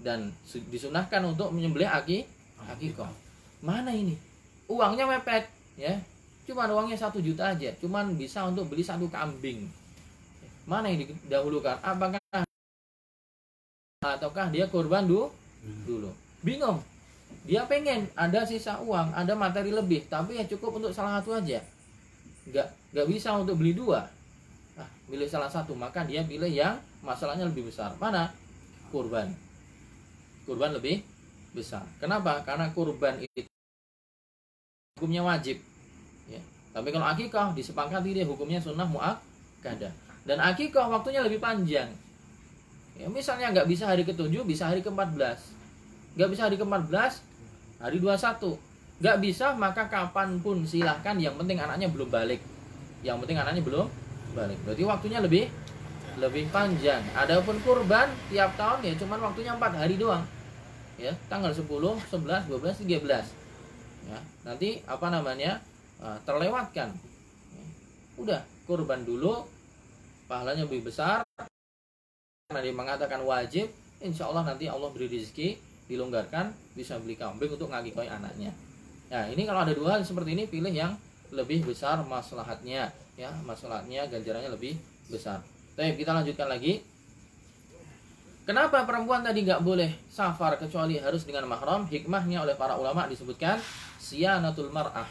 [0.00, 0.32] Dan
[0.72, 2.24] disunahkan untuk menyembelih aki
[2.72, 3.10] akikoh.
[3.60, 4.16] Mana ini?
[4.70, 5.98] Uangnya mepet ya.
[6.46, 7.70] Cuma uangnya satu juta aja.
[7.78, 9.68] Cuman bisa untuk beli satu kambing.
[10.66, 11.78] Mana yang didahulukan?
[11.82, 12.18] Apakah
[14.02, 15.30] ataukah dia korban dulu
[15.86, 16.10] dulu?
[16.42, 16.82] Bingung.
[17.42, 20.06] Dia pengen ada sisa uang ada materi lebih.
[20.06, 21.62] Tapi ya cukup untuk salah satu aja
[22.48, 24.06] nggak nggak bisa untuk beli dua.
[24.74, 27.94] Nah, pilih salah satu maka dia pilih yang masalahnya lebih besar.
[27.98, 28.32] Mana?
[28.88, 29.30] Kurban.
[30.48, 31.04] Kurban lebih
[31.52, 31.84] besar.
[32.02, 32.40] Kenapa?
[32.42, 33.46] Karena kurban itu
[34.98, 35.58] hukumnya wajib.
[36.30, 36.38] Ya.
[36.70, 38.86] tapi kalau akikah disepakati dia hukumnya sunnah
[39.58, 39.90] kada
[40.22, 41.90] dan akikah waktunya lebih panjang.
[42.94, 45.18] Ya, misalnya nggak bisa hari ketujuh bisa hari ke-14
[46.12, 47.12] nggak bisa hari ke-14
[47.80, 48.52] hari 21
[49.02, 51.18] nggak bisa maka kapan pun silahkan.
[51.18, 52.38] Yang penting anaknya belum balik.
[53.02, 53.90] Yang penting anaknya belum
[54.38, 54.58] balik.
[54.62, 55.50] Berarti waktunya lebih
[56.22, 57.02] lebih panjang.
[57.18, 60.22] Adapun kurban tiap tahun ya cuman waktunya empat hari doang.
[61.02, 63.42] Ya tanggal 10 11 12 13
[64.02, 65.58] ya nanti apa namanya
[65.98, 66.94] uh, terlewatkan.
[68.14, 69.42] Udah kurban dulu
[70.30, 71.26] pahalanya lebih besar.
[72.46, 73.66] Karena dia mengatakan wajib
[73.98, 75.58] insya Allah nanti Allah beri rezeki
[75.90, 78.54] dilonggarkan bisa beli kambing untuk ngagikoi anaknya
[79.12, 80.96] nah ini kalau ada dua seperti ini pilih yang
[81.32, 82.88] lebih besar maslahatnya
[83.20, 84.80] ya maslahatnya ganjarannya lebih
[85.12, 85.44] besar
[85.76, 86.80] Tapi kita lanjutkan lagi
[88.42, 91.86] Kenapa perempuan tadi nggak boleh safar kecuali harus dengan mahram?
[91.86, 93.62] Hikmahnya oleh para ulama disebutkan
[94.02, 95.06] siyanatul mar'ah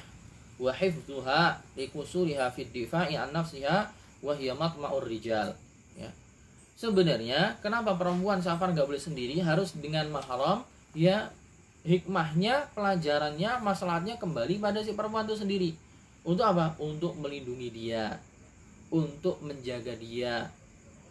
[0.59, 3.87] wa hifdzuha likusuriha fid difa'i an nafsiha
[4.19, 5.55] wa hiya matma'ur rijal.
[5.95, 6.11] Ya.
[6.75, 10.67] Sebenarnya kenapa perempuan safar nggak boleh sendiri harus dengan mahram?
[10.91, 11.31] Ya
[11.81, 15.69] hikmahnya, pelajarannya, masalahnya kembali pada si perempuan itu sendiri.
[16.21, 16.77] Untuk apa?
[16.77, 18.21] Untuk melindungi dia,
[18.93, 20.49] untuk menjaga dia,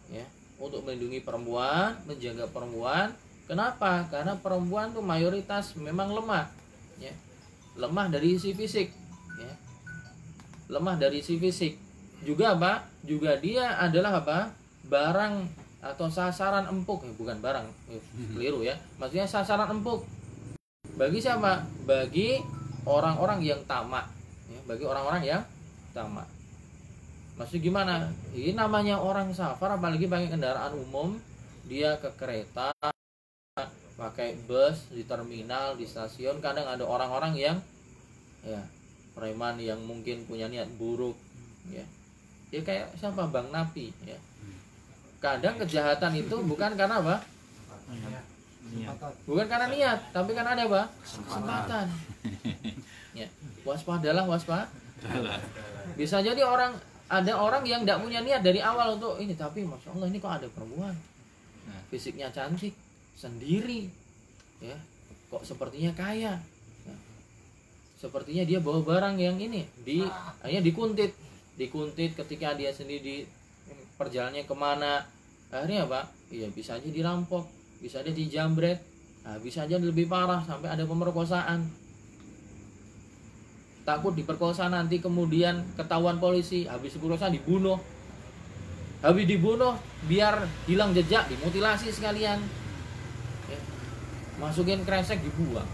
[0.07, 0.25] ya
[0.61, 3.09] untuk melindungi perempuan, menjaga perempuan.
[3.49, 4.05] Kenapa?
[4.07, 6.47] Karena perempuan tuh mayoritas memang lemah,
[7.01, 7.11] ya.
[7.75, 8.93] Lemah dari sisi fisik,
[9.41, 9.51] ya.
[10.69, 11.73] Lemah dari sisi fisik.
[12.21, 12.85] Juga apa?
[13.01, 14.53] Juga dia adalah apa?
[14.85, 15.49] Barang
[15.81, 17.99] atau sasaran empuk, ya, bukan barang, ya,
[18.37, 18.77] keliru ya.
[19.01, 20.05] Maksudnya sasaran empuk.
[21.01, 21.65] Bagi siapa?
[21.89, 22.37] Bagi
[22.85, 24.05] orang-orang yang tamak,
[24.45, 24.61] ya.
[24.69, 25.41] Bagi orang-orang yang
[25.97, 26.29] tamak.
[27.41, 28.13] Maksud gimana?
[28.37, 31.17] Ini namanya orang safar apalagi pakai kendaraan umum,
[31.65, 32.69] dia ke kereta,
[33.97, 37.57] pakai bus di terminal, di stasiun, kadang ada orang-orang yang
[38.45, 38.61] ya
[39.17, 41.17] preman yang mungkin punya niat buruk
[41.73, 41.81] ya.
[42.53, 44.21] Ya kayak siapa Bang Napi ya.
[45.17, 47.25] Kadang kejahatan itu bukan karena apa?
[49.27, 50.83] Bukan karena niat, tapi karena ada apa?
[51.03, 51.85] Kesempatan.
[53.11, 53.27] Ya.
[53.67, 54.71] Waspadalah, waspada.
[55.99, 56.79] Bisa jadi orang
[57.11, 60.31] ada orang yang tidak punya niat dari awal untuk ini tapi masya Allah ini kok
[60.31, 60.95] ada perempuan
[61.67, 62.71] nah, fisiknya cantik
[63.19, 63.91] sendiri
[64.63, 64.79] ya
[65.27, 66.39] kok sepertinya kaya
[66.87, 66.95] ya.
[67.99, 69.99] sepertinya dia bawa barang yang ini di
[70.47, 71.11] hanya dikuntit
[71.59, 73.17] dikuntit ketika dia sendiri di
[73.99, 75.03] perjalanannya ke mana
[75.51, 77.43] akhirnya apa iya bisa aja dirampok
[77.81, 78.77] bisa aja dijambret
[79.25, 81.65] nah, bisa aja lebih parah sampai ada pemerkosaan.
[83.81, 86.69] Takut diperkosa nanti kemudian ketahuan polisi.
[86.69, 87.81] Habis diperkosa dibunuh.
[89.01, 89.73] Habis dibunuh
[90.05, 92.37] biar hilang jejak dimutilasi sekalian.
[93.49, 93.59] Ya.
[94.37, 95.65] masukin kresek dibuang.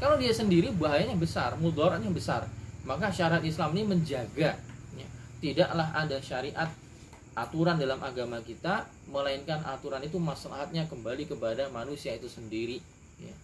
[0.00, 2.48] Kalau dia sendiri bahayanya besar mudaratnya besar.
[2.88, 4.56] Maka syarat Islam ini menjaga
[4.96, 5.08] ya.
[5.38, 6.66] tidaklah ada syariat
[7.32, 12.78] aturan dalam agama kita melainkan aturan itu masalahnya kembali kepada manusia itu sendiri
[13.20, 13.34] ya.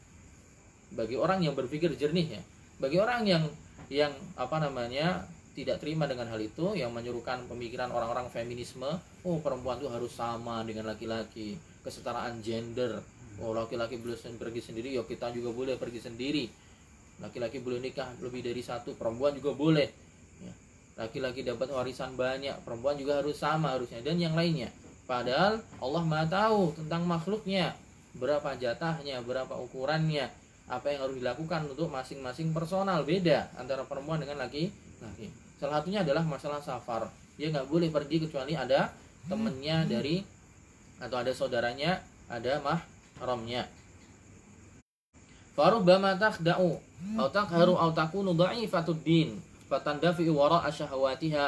[0.93, 2.43] bagi orang yang berpikir jernih ya
[2.79, 3.45] bagi orang yang
[3.89, 5.25] yang apa namanya
[5.57, 8.87] tidak terima dengan hal itu yang menyuruhkan pemikiran orang-orang feminisme
[9.25, 13.01] oh perempuan itu harus sama dengan laki-laki kesetaraan gender
[13.41, 16.45] oh laki-laki boleh pergi sendiri ya kita juga boleh pergi sendiri
[17.19, 19.91] laki-laki boleh nikah lebih dari satu perempuan juga boleh.
[20.99, 24.69] Laki-laki dapat warisan banyak perempuan juga harus sama harusnya dan yang lainnya
[25.07, 27.79] padahal Allah maha tahu tentang makhluknya
[28.19, 30.27] berapa jatahnya berapa ukurannya
[30.69, 35.33] apa yang harus dilakukan untuk masing-masing personal beda antara perempuan dengan laki-laki.
[35.57, 37.09] Salah satunya adalah masalah safar.
[37.41, 38.93] Dia nggak boleh pergi kecuali ada
[39.27, 40.21] temennya dari
[41.01, 43.65] atau ada saudaranya, ada mahramnya.
[45.57, 46.71] Farubbama takhda'u
[47.19, 51.47] aw takharu aw takunu dha'ifatud din fatandafi wara asyahawatiha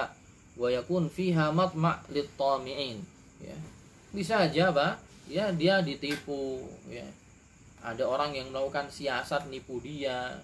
[0.60, 3.00] wa yakun fiha matma' lit-tami'in.
[3.40, 3.56] Ya.
[4.12, 5.00] Bisa aja, Pak.
[5.26, 7.06] Ya, dia ditipu ya.
[7.80, 10.36] Ada orang yang melakukan siasat nipu dia.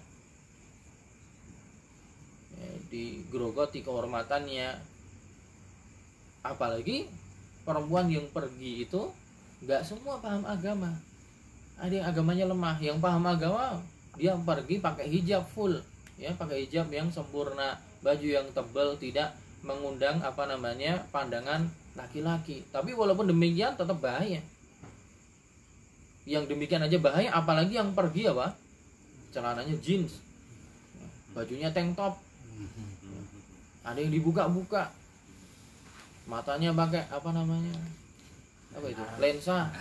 [2.57, 4.73] Ya, digerogoti kehormatannya.
[6.41, 7.05] Apalagi
[7.61, 9.11] perempuan yang pergi itu
[9.61, 10.89] nggak semua paham agama.
[11.77, 13.77] Ada yang agamanya lemah yang paham agama
[14.17, 15.77] dia pergi pakai hijab full
[16.17, 22.65] ya pakai hijab yang sempurna baju yang tebal tidak mengundang apa namanya pandangan laki-laki.
[22.69, 24.41] Tapi walaupun demikian tetap bahaya.
[26.27, 28.53] Yang demikian aja bahaya apalagi yang pergi apa?
[29.31, 30.19] Celananya jeans.
[31.31, 32.19] Bajunya tank top.
[33.87, 34.91] Ada yang dibuka-buka.
[36.27, 37.71] Matanya pakai apa namanya?
[38.75, 39.03] Apa itu?
[39.21, 39.71] Lensa.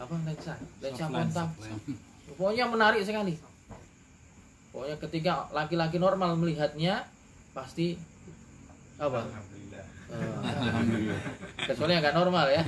[0.00, 0.54] Apa lensa?
[0.80, 1.48] Lensa kontak
[2.38, 3.40] pokoknya menarik sekali
[4.70, 7.06] pokoknya ketika laki-laki normal melihatnya
[7.52, 7.98] pasti
[8.98, 9.24] apa?
[11.68, 12.62] Kecuali yang gak normal ya.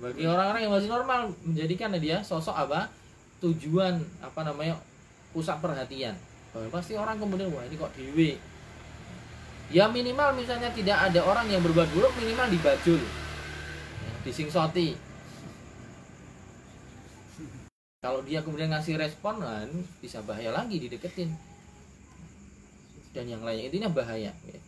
[0.00, 2.88] Bagi orang-orang yang masih normal menjadikan dia sosok apa?
[3.44, 4.80] Tujuan apa namanya?
[5.36, 6.14] Pusat perhatian.
[6.72, 8.40] Pasti orang kemudian wah ini kok dewi
[9.70, 12.98] ya minimal misalnya tidak ada orang yang berbuat buruk minimal dibajul.
[12.98, 14.98] Ya, disingsoti
[18.00, 19.68] kalau dia kemudian ngasih respon kan
[20.00, 21.36] bisa bahaya lagi dideketin
[23.12, 24.60] dan yang lainnya intinya bahaya ya.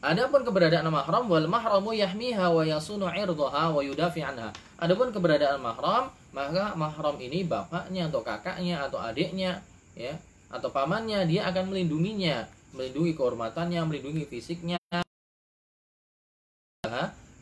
[0.00, 4.48] Adapun keberadaan mahram wal mahramu yahmiha wa yasunu irdaha wa yudafi anha.
[4.80, 9.60] Adapun keberadaan mahram, maka mahram ini bapaknya atau kakaknya atau adiknya
[9.92, 10.16] ya
[10.48, 14.80] atau pamannya dia akan melindunginya, melindungi kehormatannya, melindungi fisiknya.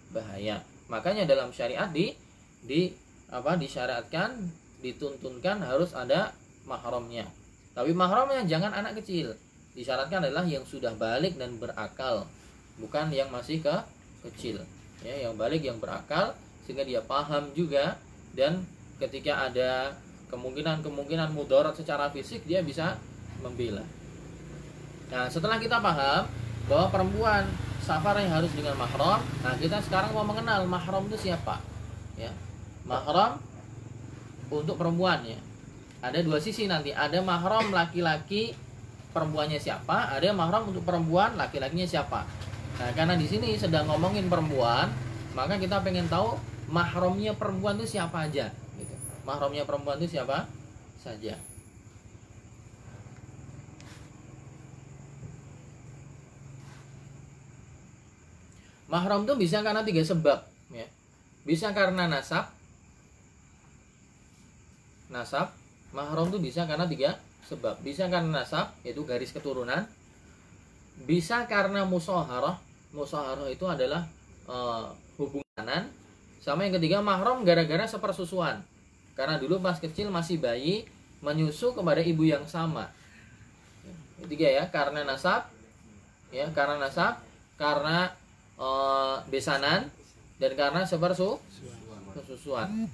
[0.08, 0.58] bahaya.
[0.90, 2.10] Makanya dalam syariat di
[2.64, 2.90] di
[3.28, 4.48] apa disyariatkan
[4.80, 6.32] dituntunkan harus ada
[6.64, 7.28] mahramnya.
[7.76, 9.36] Tapi mahramnya jangan anak kecil.
[9.76, 12.26] Disyaratkan adalah yang sudah balik dan berakal
[12.78, 13.74] bukan yang masih ke
[14.22, 14.62] kecil
[15.02, 16.34] ya yang balik yang berakal
[16.66, 17.98] sehingga dia paham juga
[18.34, 18.66] dan
[18.98, 19.94] ketika ada
[20.30, 22.98] kemungkinan-kemungkinan mudarat secara fisik dia bisa
[23.40, 23.86] membela.
[25.08, 26.28] Nah, setelah kita paham
[26.68, 27.48] bahwa perempuan
[27.80, 31.62] safar yang harus dengan mahram, nah kita sekarang mau mengenal mahram itu siapa?
[32.20, 32.28] Ya.
[32.88, 33.36] Mahram
[34.48, 35.36] untuk perempuan ya.
[36.00, 38.56] Ada dua sisi nanti, ada mahram laki-laki
[39.12, 42.24] perempuannya siapa, ada mahram untuk perempuan laki-lakinya siapa.
[42.78, 44.88] Nah, karena di sini sedang ngomongin perempuan,
[45.34, 46.38] maka kita pengen tahu
[46.70, 48.48] mahramnya perempuan itu siapa aja.
[48.78, 48.94] Gitu.
[49.26, 50.46] Mahramnya perempuan itu siapa
[50.96, 51.34] saja.
[58.88, 60.86] Mahram itu bisa karena tiga sebab, ya.
[61.44, 62.57] Bisa karena nasab,
[65.08, 65.52] nasab.
[65.92, 67.16] Mahram itu bisa karena tiga
[67.48, 67.80] sebab.
[67.80, 69.88] Bisa karena nasab, yaitu garis keturunan.
[71.08, 72.58] Bisa karena musoharah,
[72.92, 74.04] musaharah itu adalah
[74.48, 74.90] uh,
[75.20, 75.90] hubungan
[76.48, 78.64] sama yang ketiga mahram gara-gara sepersusuan
[79.12, 80.88] karena dulu pas kecil masih bayi
[81.20, 82.88] menyusu kepada ibu yang sama
[84.24, 85.50] ketiga ya karena nasab
[86.32, 87.20] ya karena nasab
[87.60, 88.16] karena
[88.56, 89.90] uh, besanan
[90.40, 91.36] dan karena sepersu
[92.16, 92.88] kesusuan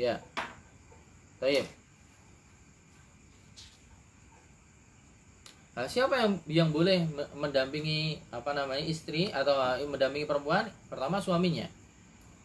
[0.00, 0.16] ya
[1.40, 1.64] Baik.
[5.72, 10.68] Nah, siapa yang yang boleh mendampingi apa namanya istri atau eh, mendampingi perempuan?
[10.92, 11.64] Pertama suaminya.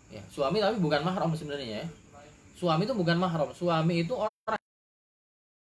[0.07, 1.85] Ya, suami tapi bukan mahram sebenarnya ya.
[2.55, 3.51] Suami itu bukan mahram.
[3.51, 4.63] Suami itu orang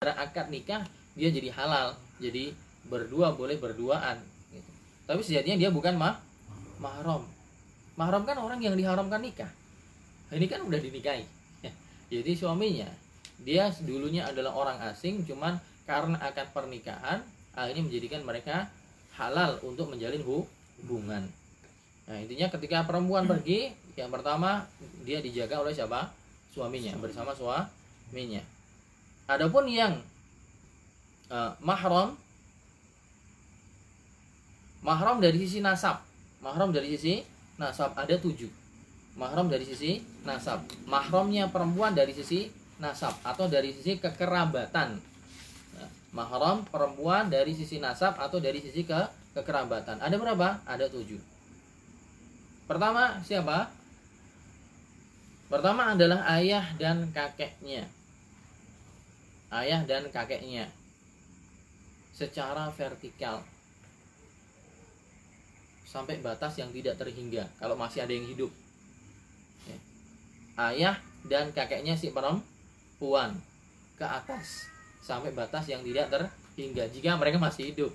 [0.07, 0.87] akad nikah
[1.19, 1.99] dia jadi halal.
[2.23, 2.55] Jadi
[2.87, 4.23] berdua boleh berduaan
[4.55, 4.71] gitu.
[5.11, 6.23] Tapi sejatinya dia bukan mah
[6.79, 7.27] mahram.
[7.99, 9.51] Mahram kan orang yang diharamkan nikah.
[10.31, 11.38] Ini kan udah dinikahi.
[12.09, 12.88] Jadi suaminya
[13.38, 17.23] dia dulunya adalah orang asing cuman karena akad pernikahan
[17.55, 18.66] akhirnya menjadikan mereka
[19.18, 21.27] halal untuk menjalin hubungan.
[22.09, 24.64] Nah, intinya ketika perempuan pergi, yang pertama
[25.03, 26.09] dia dijaga oleh siapa?
[26.55, 28.40] Suaminya, bersama suaminya.
[29.29, 30.01] Adapun yang
[31.29, 32.16] uh, mahram
[34.81, 36.01] mahram dari sisi nasab.
[36.40, 37.21] Mahram dari sisi
[37.61, 38.49] nasab ada tujuh.
[39.18, 40.62] Mahram dari sisi nasab.
[40.87, 42.46] Mahramnya perempuan dari sisi
[42.78, 45.09] nasab atau dari sisi kekerabatan
[46.12, 48.96] mahram perempuan dari sisi nasab atau dari sisi ke
[49.37, 50.00] kekerabatan.
[50.00, 50.64] Ada berapa?
[50.64, 51.20] Ada tujuh.
[52.64, 53.68] Pertama siapa?
[55.48, 57.88] Pertama adalah ayah dan kakeknya.
[59.48, 60.68] Ayah dan kakeknya.
[62.12, 63.40] Secara vertikal.
[65.88, 67.48] Sampai batas yang tidak terhingga.
[67.57, 68.52] Kalau masih ada yang hidup.
[70.59, 70.75] Ya.
[70.75, 70.97] Ayah
[71.31, 73.38] dan kakeknya si perempuan.
[73.94, 74.66] Ke atas
[75.03, 76.90] sampai batas yang tidak terhingga.
[76.90, 77.94] Jika mereka masih hidup.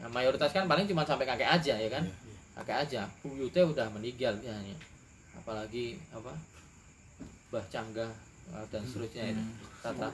[0.00, 2.04] Nah, mayoritas kan paling cuma sampai kakek aja ya kan?
[2.04, 2.38] Iya, iya.
[2.60, 3.02] kakek aja.
[3.20, 4.76] Buyutnya udah meninggal biasanya
[5.38, 6.34] apalagi apa
[7.48, 8.10] bah canggah
[8.50, 9.44] uh, dan seterusnya itu
[9.84, 10.08] tata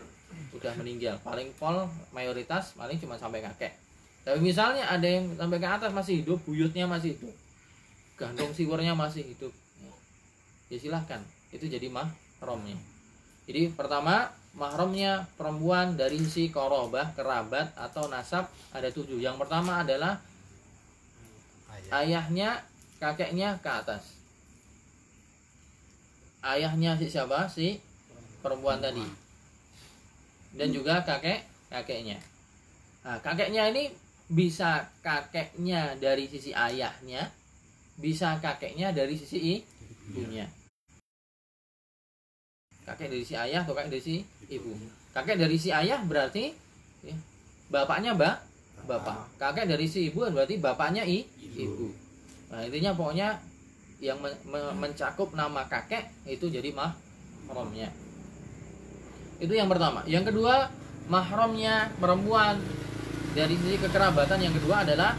[0.54, 1.14] udah meninggal.
[1.22, 3.74] Paling pol mayoritas paling cuma sampai kakek.
[4.24, 7.34] Tapi misalnya ada yang sampai ke atas masih hidup buyutnya masih hidup
[8.14, 9.50] gantung siwurnya masih hidup
[10.70, 11.20] ya silahkan
[11.54, 12.10] itu jadi mah
[12.42, 12.74] romnya
[13.44, 19.20] jadi pertama mahramnya perempuan dari sisi korobah, kerabat atau nasab ada tujuh.
[19.20, 20.22] Yang pertama adalah
[21.92, 22.64] ayahnya,
[22.96, 24.16] kakeknya ke atas.
[26.40, 27.50] Ayahnya si siapa?
[27.50, 27.76] Si
[28.40, 29.04] perempuan tadi.
[30.54, 32.16] Dan juga kakek kakeknya.
[33.04, 33.92] Nah, kakeknya ini
[34.30, 37.28] bisa kakeknya dari sisi ayahnya,
[38.00, 39.60] bisa kakeknya dari sisi
[40.08, 40.48] ibunya
[42.84, 44.14] kakek dari si ayah atau kakek dari si
[44.52, 44.72] ibu?
[45.16, 46.52] Kakek dari si ayah berarti
[47.00, 47.16] ya,
[47.72, 48.44] bapaknya ba
[48.84, 49.40] bapak.
[49.40, 51.24] Kakek dari si ibu berarti bapaknya i
[51.56, 51.88] ibu.
[52.52, 53.40] Nah intinya pokoknya
[54.04, 54.36] yang men
[54.76, 57.88] mencakup nama kakek itu jadi mahramnya.
[59.40, 60.04] Itu yang pertama.
[60.04, 60.68] Yang kedua
[61.08, 62.60] mahramnya perempuan.
[63.34, 65.18] Dari sisi kekerabatan yang kedua adalah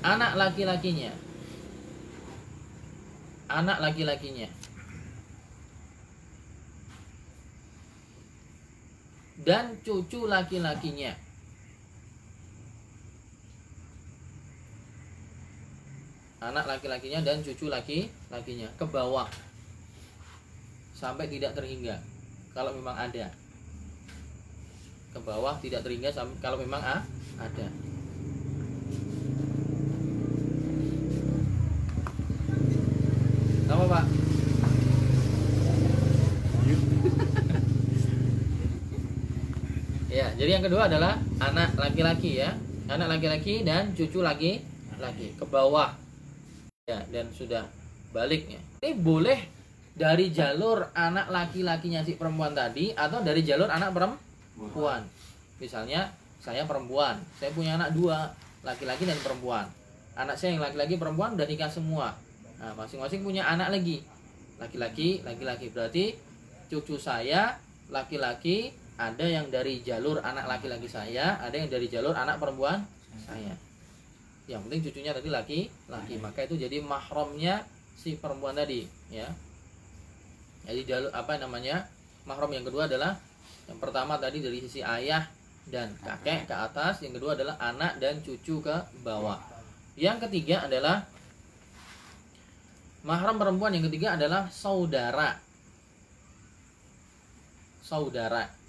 [0.00, 1.12] anak laki-lakinya.
[3.52, 4.63] Anak laki-lakinya
[9.44, 11.12] dan cucu laki-lakinya.
[16.40, 18.68] Anak laki-lakinya dan cucu laki-lakinya.
[18.80, 19.28] Ke bawah.
[20.96, 22.00] Sampai tidak terhingga.
[22.56, 23.28] Kalau memang ada.
[25.12, 27.04] Ke bawah tidak terhingga kalau memang ah,
[27.38, 27.68] ada.
[33.68, 34.04] Apa pak
[40.14, 42.50] ya jadi yang kedua adalah anak laki-laki ya.
[42.90, 45.94] Anak laki-laki dan cucu laki-laki ke bawah.
[46.84, 47.64] Ya dan sudah
[48.12, 49.40] baliknya ini boleh
[49.96, 55.00] dari jalur anak laki-lakinya si perempuan tadi atau dari jalur anak perempuan.
[55.56, 56.12] Misalnya
[56.44, 58.28] saya perempuan saya punya anak dua
[58.60, 59.64] laki-laki dan perempuan.
[60.14, 62.12] Anak saya yang laki-laki perempuan udah nikah semua.
[62.60, 64.04] Nah masing-masing punya anak lagi.
[64.60, 65.72] Laki-laki laki-laki.
[65.72, 66.12] Berarti
[66.68, 67.56] cucu saya
[67.88, 72.86] laki-laki ada yang dari jalur anak laki-laki saya ada yang dari jalur anak perempuan
[73.26, 73.54] saya.
[74.46, 77.66] Yang penting cucunya tadi laki-laki maka itu jadi mahramnya
[77.98, 79.26] si perempuan tadi ya.
[80.64, 81.90] Jadi jalur apa namanya
[82.22, 83.18] mahram yang kedua adalah
[83.66, 85.26] yang pertama tadi dari sisi ayah
[85.66, 89.42] dan kakek ke atas yang kedua adalah anak dan cucu ke bawah.
[89.98, 91.02] Yang ketiga adalah
[93.02, 95.42] mahram perempuan yang ketiga adalah saudara.
[97.84, 98.63] Saudara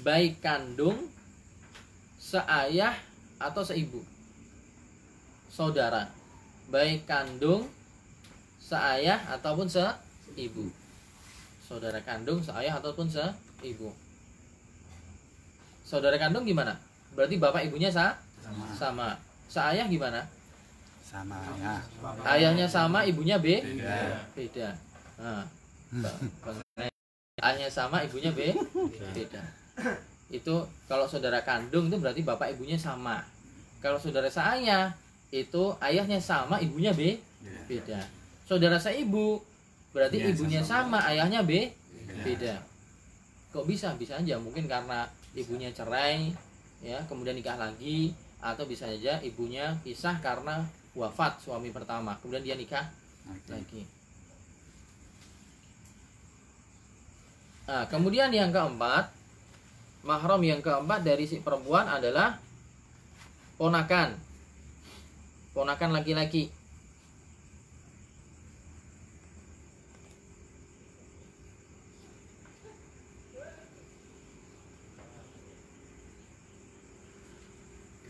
[0.00, 1.10] baik kandung,
[2.16, 2.94] seayah
[3.40, 4.00] atau seibu.
[5.50, 6.08] Saudara,
[6.70, 7.66] baik kandung,
[8.62, 10.70] seayah ataupun seibu.
[11.66, 13.90] Saudara kandung, seayah ataupun seibu.
[15.82, 16.78] Saudara kandung gimana?
[17.18, 18.14] Berarti bapak ibunya sa?
[18.38, 18.66] sama.
[18.78, 19.08] Sama.
[19.50, 20.22] Seayah gimana?
[21.02, 21.74] Sama ya.
[22.22, 23.58] Ayahnya sama, ibunya B?
[23.58, 23.98] Beda.
[24.38, 24.68] Beda.
[25.18, 25.42] Nah,
[27.42, 28.54] ayahnya sama, ibunya B?
[29.10, 29.59] Beda
[30.38, 30.56] itu
[30.86, 33.24] kalau saudara kandung itu berarti bapak ibunya sama
[33.82, 34.94] kalau saudara saya
[35.30, 37.60] itu ayahnya sama ibunya b iya.
[37.66, 38.00] beda
[38.46, 39.42] saudara saya ibu
[39.90, 41.02] berarti ya, ibunya sama.
[41.02, 42.22] sama ayahnya b beda.
[42.22, 42.54] beda
[43.50, 46.30] kok bisa bisa aja mungkin karena ibunya cerai
[46.82, 50.64] ya kemudian nikah lagi atau bisa saja ibunya pisah karena
[50.96, 52.86] wafat suami pertama kemudian dia nikah
[53.26, 53.50] okay.
[53.52, 53.82] lagi
[57.70, 59.14] nah kemudian yang keempat
[60.00, 62.40] mahram yang keempat dari si perempuan adalah
[63.60, 64.16] ponakan.
[65.52, 66.48] Ponakan laki-laki.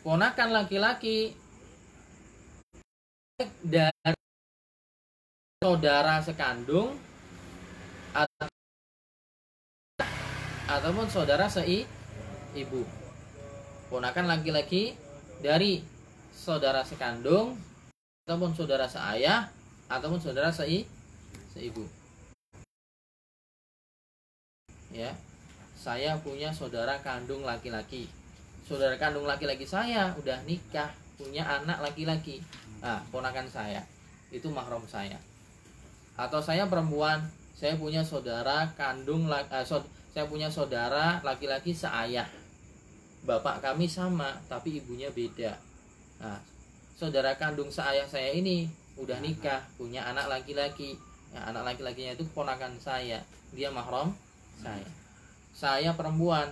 [0.01, 1.37] Ponakan laki-laki
[3.61, 4.17] dari
[5.61, 6.97] saudara sekandung
[10.71, 11.83] ataupun saudara sei
[12.55, 12.87] ibu
[13.91, 14.95] ponakan laki-laki
[15.43, 15.83] dari
[16.31, 17.59] saudara sekandung
[18.23, 19.51] ataupun saudara seayah
[19.91, 20.87] ataupun saudara sei
[21.51, 21.83] seibu.
[24.95, 25.11] Ya
[25.75, 28.07] saya punya saudara kandung laki-laki.
[28.63, 32.47] Saudara kandung laki-laki saya udah nikah punya anak laki-laki.
[32.79, 33.83] Nah ponakan saya
[34.31, 35.19] itu mahram saya.
[36.15, 37.27] Atau saya perempuan
[37.59, 39.67] saya punya saudara kandung uh,
[40.11, 42.27] saya punya saudara laki-laki seayah.
[43.23, 45.55] Bapak kami sama tapi ibunya beda.
[46.19, 46.39] Nah
[46.99, 48.67] saudara kandung seayah saya ini
[48.99, 50.99] udah nikah punya anak laki-laki.
[51.31, 53.23] Ya, anak laki-lakinya itu ponakan saya.
[53.55, 54.11] Dia mahram
[54.59, 54.91] saya.
[55.55, 56.51] Saya perempuan.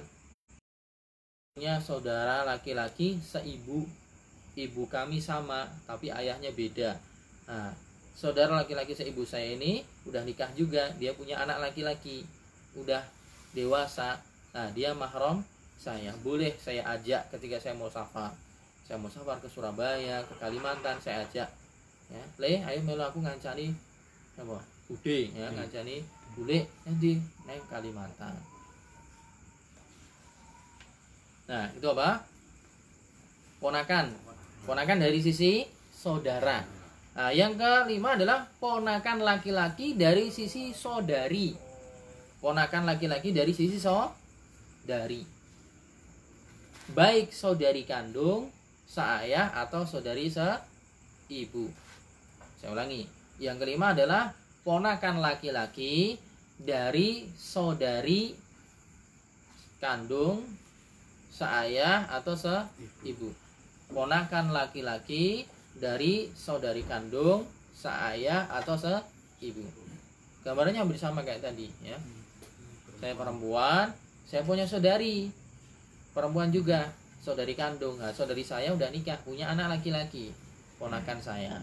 [1.58, 3.82] Punya saudara laki-laki seibu.
[4.54, 6.94] Ibu kami sama tapi ayahnya beda.
[7.50, 7.74] Nah
[8.14, 10.94] saudara laki-laki seibu saya ini udah nikah juga.
[10.94, 12.22] Dia punya anak laki-laki.
[12.78, 13.02] Udah
[13.52, 14.20] dewasa.
[14.52, 15.44] Nah dia mahram
[15.78, 18.34] saya boleh saya ajak ketika saya mau safar.
[18.82, 21.48] Saya mau safar ke Surabaya ke Kalimantan saya ajak.
[22.08, 23.72] Ya le ayo melu aku ngancani
[24.40, 24.58] apa?
[24.88, 25.54] Bude ya hmm.
[25.60, 25.96] ngancani
[26.34, 28.34] bule nanti naik Kalimantan.
[31.48, 32.24] Nah itu apa?
[33.62, 34.06] Ponakan.
[34.64, 36.64] Ponakan dari sisi saudara.
[37.14, 41.67] Nah yang kelima adalah ponakan laki-laki dari sisi saudari
[42.38, 45.22] ponakan laki-laki dari sisi saudari.
[46.94, 48.48] Baik saudari kandung
[48.88, 51.68] seayah atau saudari seibu
[52.58, 53.06] saya ulangi.
[53.38, 54.34] Yang kelima adalah
[54.66, 56.18] ponakan laki-laki
[56.58, 58.34] dari saudari
[59.78, 60.42] kandung
[61.30, 63.30] seayah atau seibu
[63.94, 65.46] ponakan laki-laki
[65.78, 67.46] dari saudari kandung
[67.78, 69.62] seayah atau seibu
[70.42, 71.94] gambarnya hampir sama kayak tadi ya
[72.98, 73.94] saya perempuan
[74.28, 75.32] saya punya saudari.
[76.12, 76.90] Perempuan juga
[77.22, 77.96] saudari kandung.
[77.96, 80.34] Nah, saudari saya udah nikah punya anak laki-laki
[80.76, 81.56] ponakan saya.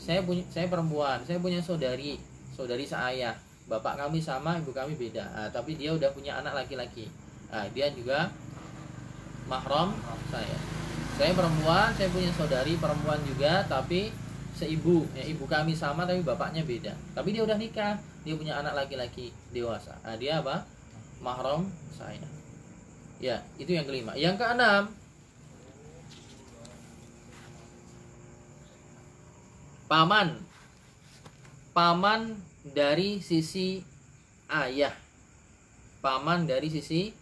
[0.00, 2.18] Saya punya saya perempuan saya punya saudari
[2.56, 3.36] saudari seayah
[3.68, 5.22] bapak kami sama ibu kami beda.
[5.30, 7.06] Nah, tapi dia udah punya anak laki-laki.
[7.52, 8.32] Nah, dia juga
[9.46, 9.94] mahram
[10.32, 10.56] saya.
[11.16, 14.10] Saya perempuan saya punya saudari perempuan juga tapi
[14.56, 15.04] seibu.
[15.12, 16.96] Ya, ibu kami sama tapi bapaknya beda.
[17.12, 19.94] Tapi dia udah nikah dia punya anak laki-laki dewasa.
[20.02, 20.66] Nah, dia apa?
[21.22, 22.36] Mahram saya
[23.18, 24.12] ya itu yang kelima.
[24.16, 24.82] Yang keenam.
[29.86, 30.42] Paman.
[31.70, 32.20] Paman
[32.66, 33.84] dari sisi
[34.50, 34.94] ayah.
[36.02, 37.12] Paman dari sisi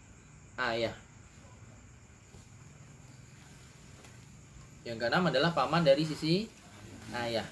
[0.58, 0.94] ayah.
[4.84, 6.44] Yang keenam adalah paman dari sisi
[7.16, 7.46] ayah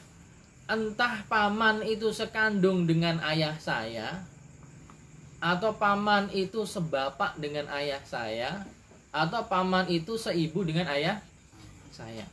[0.71, 4.23] entah paman itu sekandung dengan ayah saya
[5.43, 8.63] atau paman itu sebapak dengan ayah saya
[9.11, 11.19] atau paman itu seibu dengan ayah
[11.91, 12.25] saya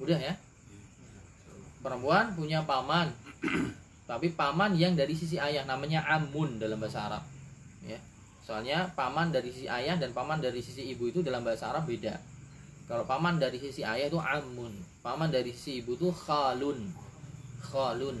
[0.00, 0.34] Udah ya.
[1.84, 3.12] Perempuan punya paman.
[4.10, 7.22] Tapi paman yang dari sisi ayah namanya amun dalam bahasa Arab.
[7.84, 8.00] Ya.
[8.42, 12.16] Soalnya paman dari sisi ayah dan paman dari sisi ibu itu dalam bahasa Arab beda.
[12.90, 14.72] Kalau paman dari sisi ayah itu amun.
[15.00, 16.92] Paman dari sisi ibu itu khalun.
[17.64, 18.16] Khalun.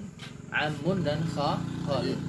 [0.50, 2.20] Amun dan kha, khalun.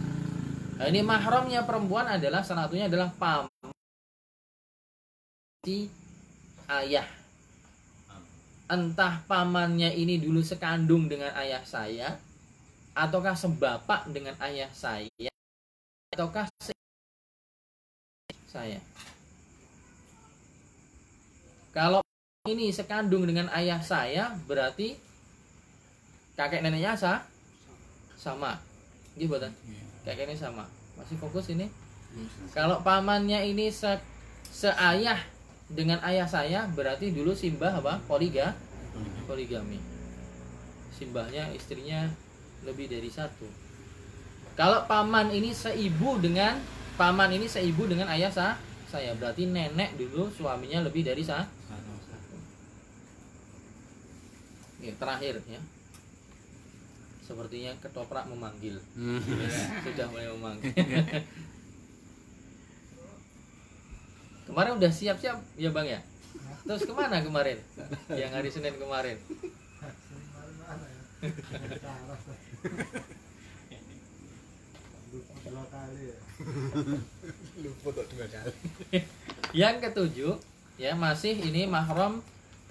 [0.81, 3.51] Nah, ini mahramnya perempuan adalah salah satunya adalah paman
[5.61, 5.85] si
[6.65, 7.05] ayah
[8.65, 12.17] entah pamannya ini dulu sekandung dengan ayah saya
[12.97, 15.29] ataukah sebapak dengan ayah saya
[16.09, 16.73] ataukah se
[18.49, 18.81] saya
[21.69, 22.00] kalau
[22.49, 24.97] ini sekandung dengan ayah saya berarti
[26.33, 27.21] kakek neneknya sah
[28.17, 28.57] sama.
[29.13, 29.53] Gitu buatan
[30.01, 30.65] kakek ini sama.
[30.97, 31.69] Masih fokus ini?
[32.49, 33.93] Kalau pamannya ini se
[34.49, 35.21] seayah
[35.69, 38.01] dengan ayah saya berarti dulu simbah apa?
[38.09, 38.57] Poliga
[39.29, 39.77] poligami.
[40.97, 42.09] Simbahnya istrinya
[42.65, 43.45] lebih dari satu.
[44.57, 46.57] Kalau paman ini seibu dengan
[46.97, 48.57] paman ini seibu dengan ayah sah
[48.89, 51.60] saya berarti nenek dulu suaminya lebih dari sah
[54.81, 55.61] ya, terakhir ya
[57.21, 58.81] sepertinya ketoprak memanggil
[59.85, 60.73] sudah mulai memanggil
[64.51, 65.99] Kemarin udah siap-siap ya bang ya?
[66.67, 67.55] Terus ke mana kemarin?
[68.11, 69.15] Yang hari Senin kemarin?
[79.55, 80.35] Yang ketujuh
[80.75, 82.19] ya masih ini mahram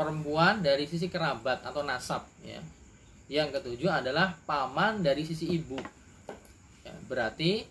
[0.01, 2.65] perempuan dari sisi kerabat atau nasab ya.
[3.29, 5.77] Yang ketujuh adalah paman dari sisi ibu.
[6.81, 7.69] Ya, berarti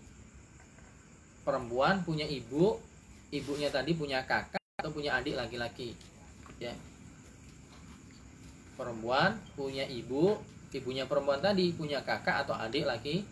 [1.42, 2.78] perempuan punya ibu
[3.34, 5.98] ibunya tadi punya kakak atau punya adik laki-laki
[6.62, 6.70] ya
[8.78, 10.38] perempuan punya ibu
[10.70, 13.26] ibunya perempuan tadi punya kakak atau adik laki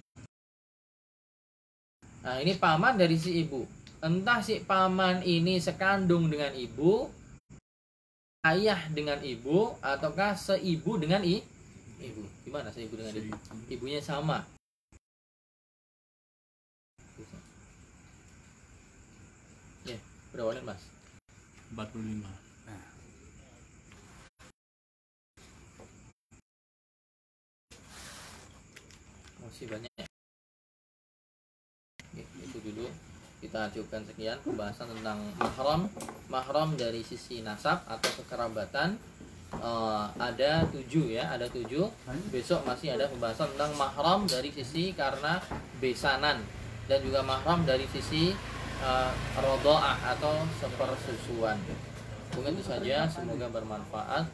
[2.26, 3.64] nah ini paman dari si ibu
[4.02, 7.10] entah si paman ini sekandung dengan ibu
[8.54, 11.42] ayah dengan ibu ataukah seibu dengan i?
[11.98, 12.24] Ibu.
[12.46, 13.34] Gimana seibu dengan ibu
[13.68, 14.46] ibunya sama.
[20.38, 20.84] Berapa menit mas?
[21.74, 22.84] 45 nah.
[29.42, 30.06] Masih banyak ya?
[32.22, 32.86] Itu dulu
[33.38, 35.82] kita ajukan sekian pembahasan tentang mahram.
[36.28, 38.98] Mahram dari sisi nasab atau kekerabatan
[39.62, 41.86] uh, ada tujuh ya ada tujuh.
[42.34, 45.38] Besok masih ada pembahasan tentang mahram dari sisi karena
[45.78, 46.42] besanan
[46.90, 48.34] dan juga mahram dari sisi
[48.82, 51.62] uh, rodoah atau sepersusuan.
[52.34, 54.26] Mungkin itu saja semoga bermanfaat.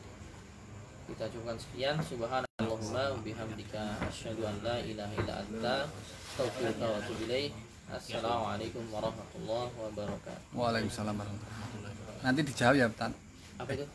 [1.04, 1.99] Kita cukupkan sekian.
[1.99, 10.57] Subhanallahumma bihamdika asyhadu an la ilaha illa anta astaghfiruka wa atubu ilaik assalamualaikum warahmatullahi wabarakatuh.
[10.57, 12.25] Waalaikumsalam warahmatullahi wabarakatuh.
[12.25, 13.11] Nanti dijawab ya Tan
[13.61, 13.85] apa itu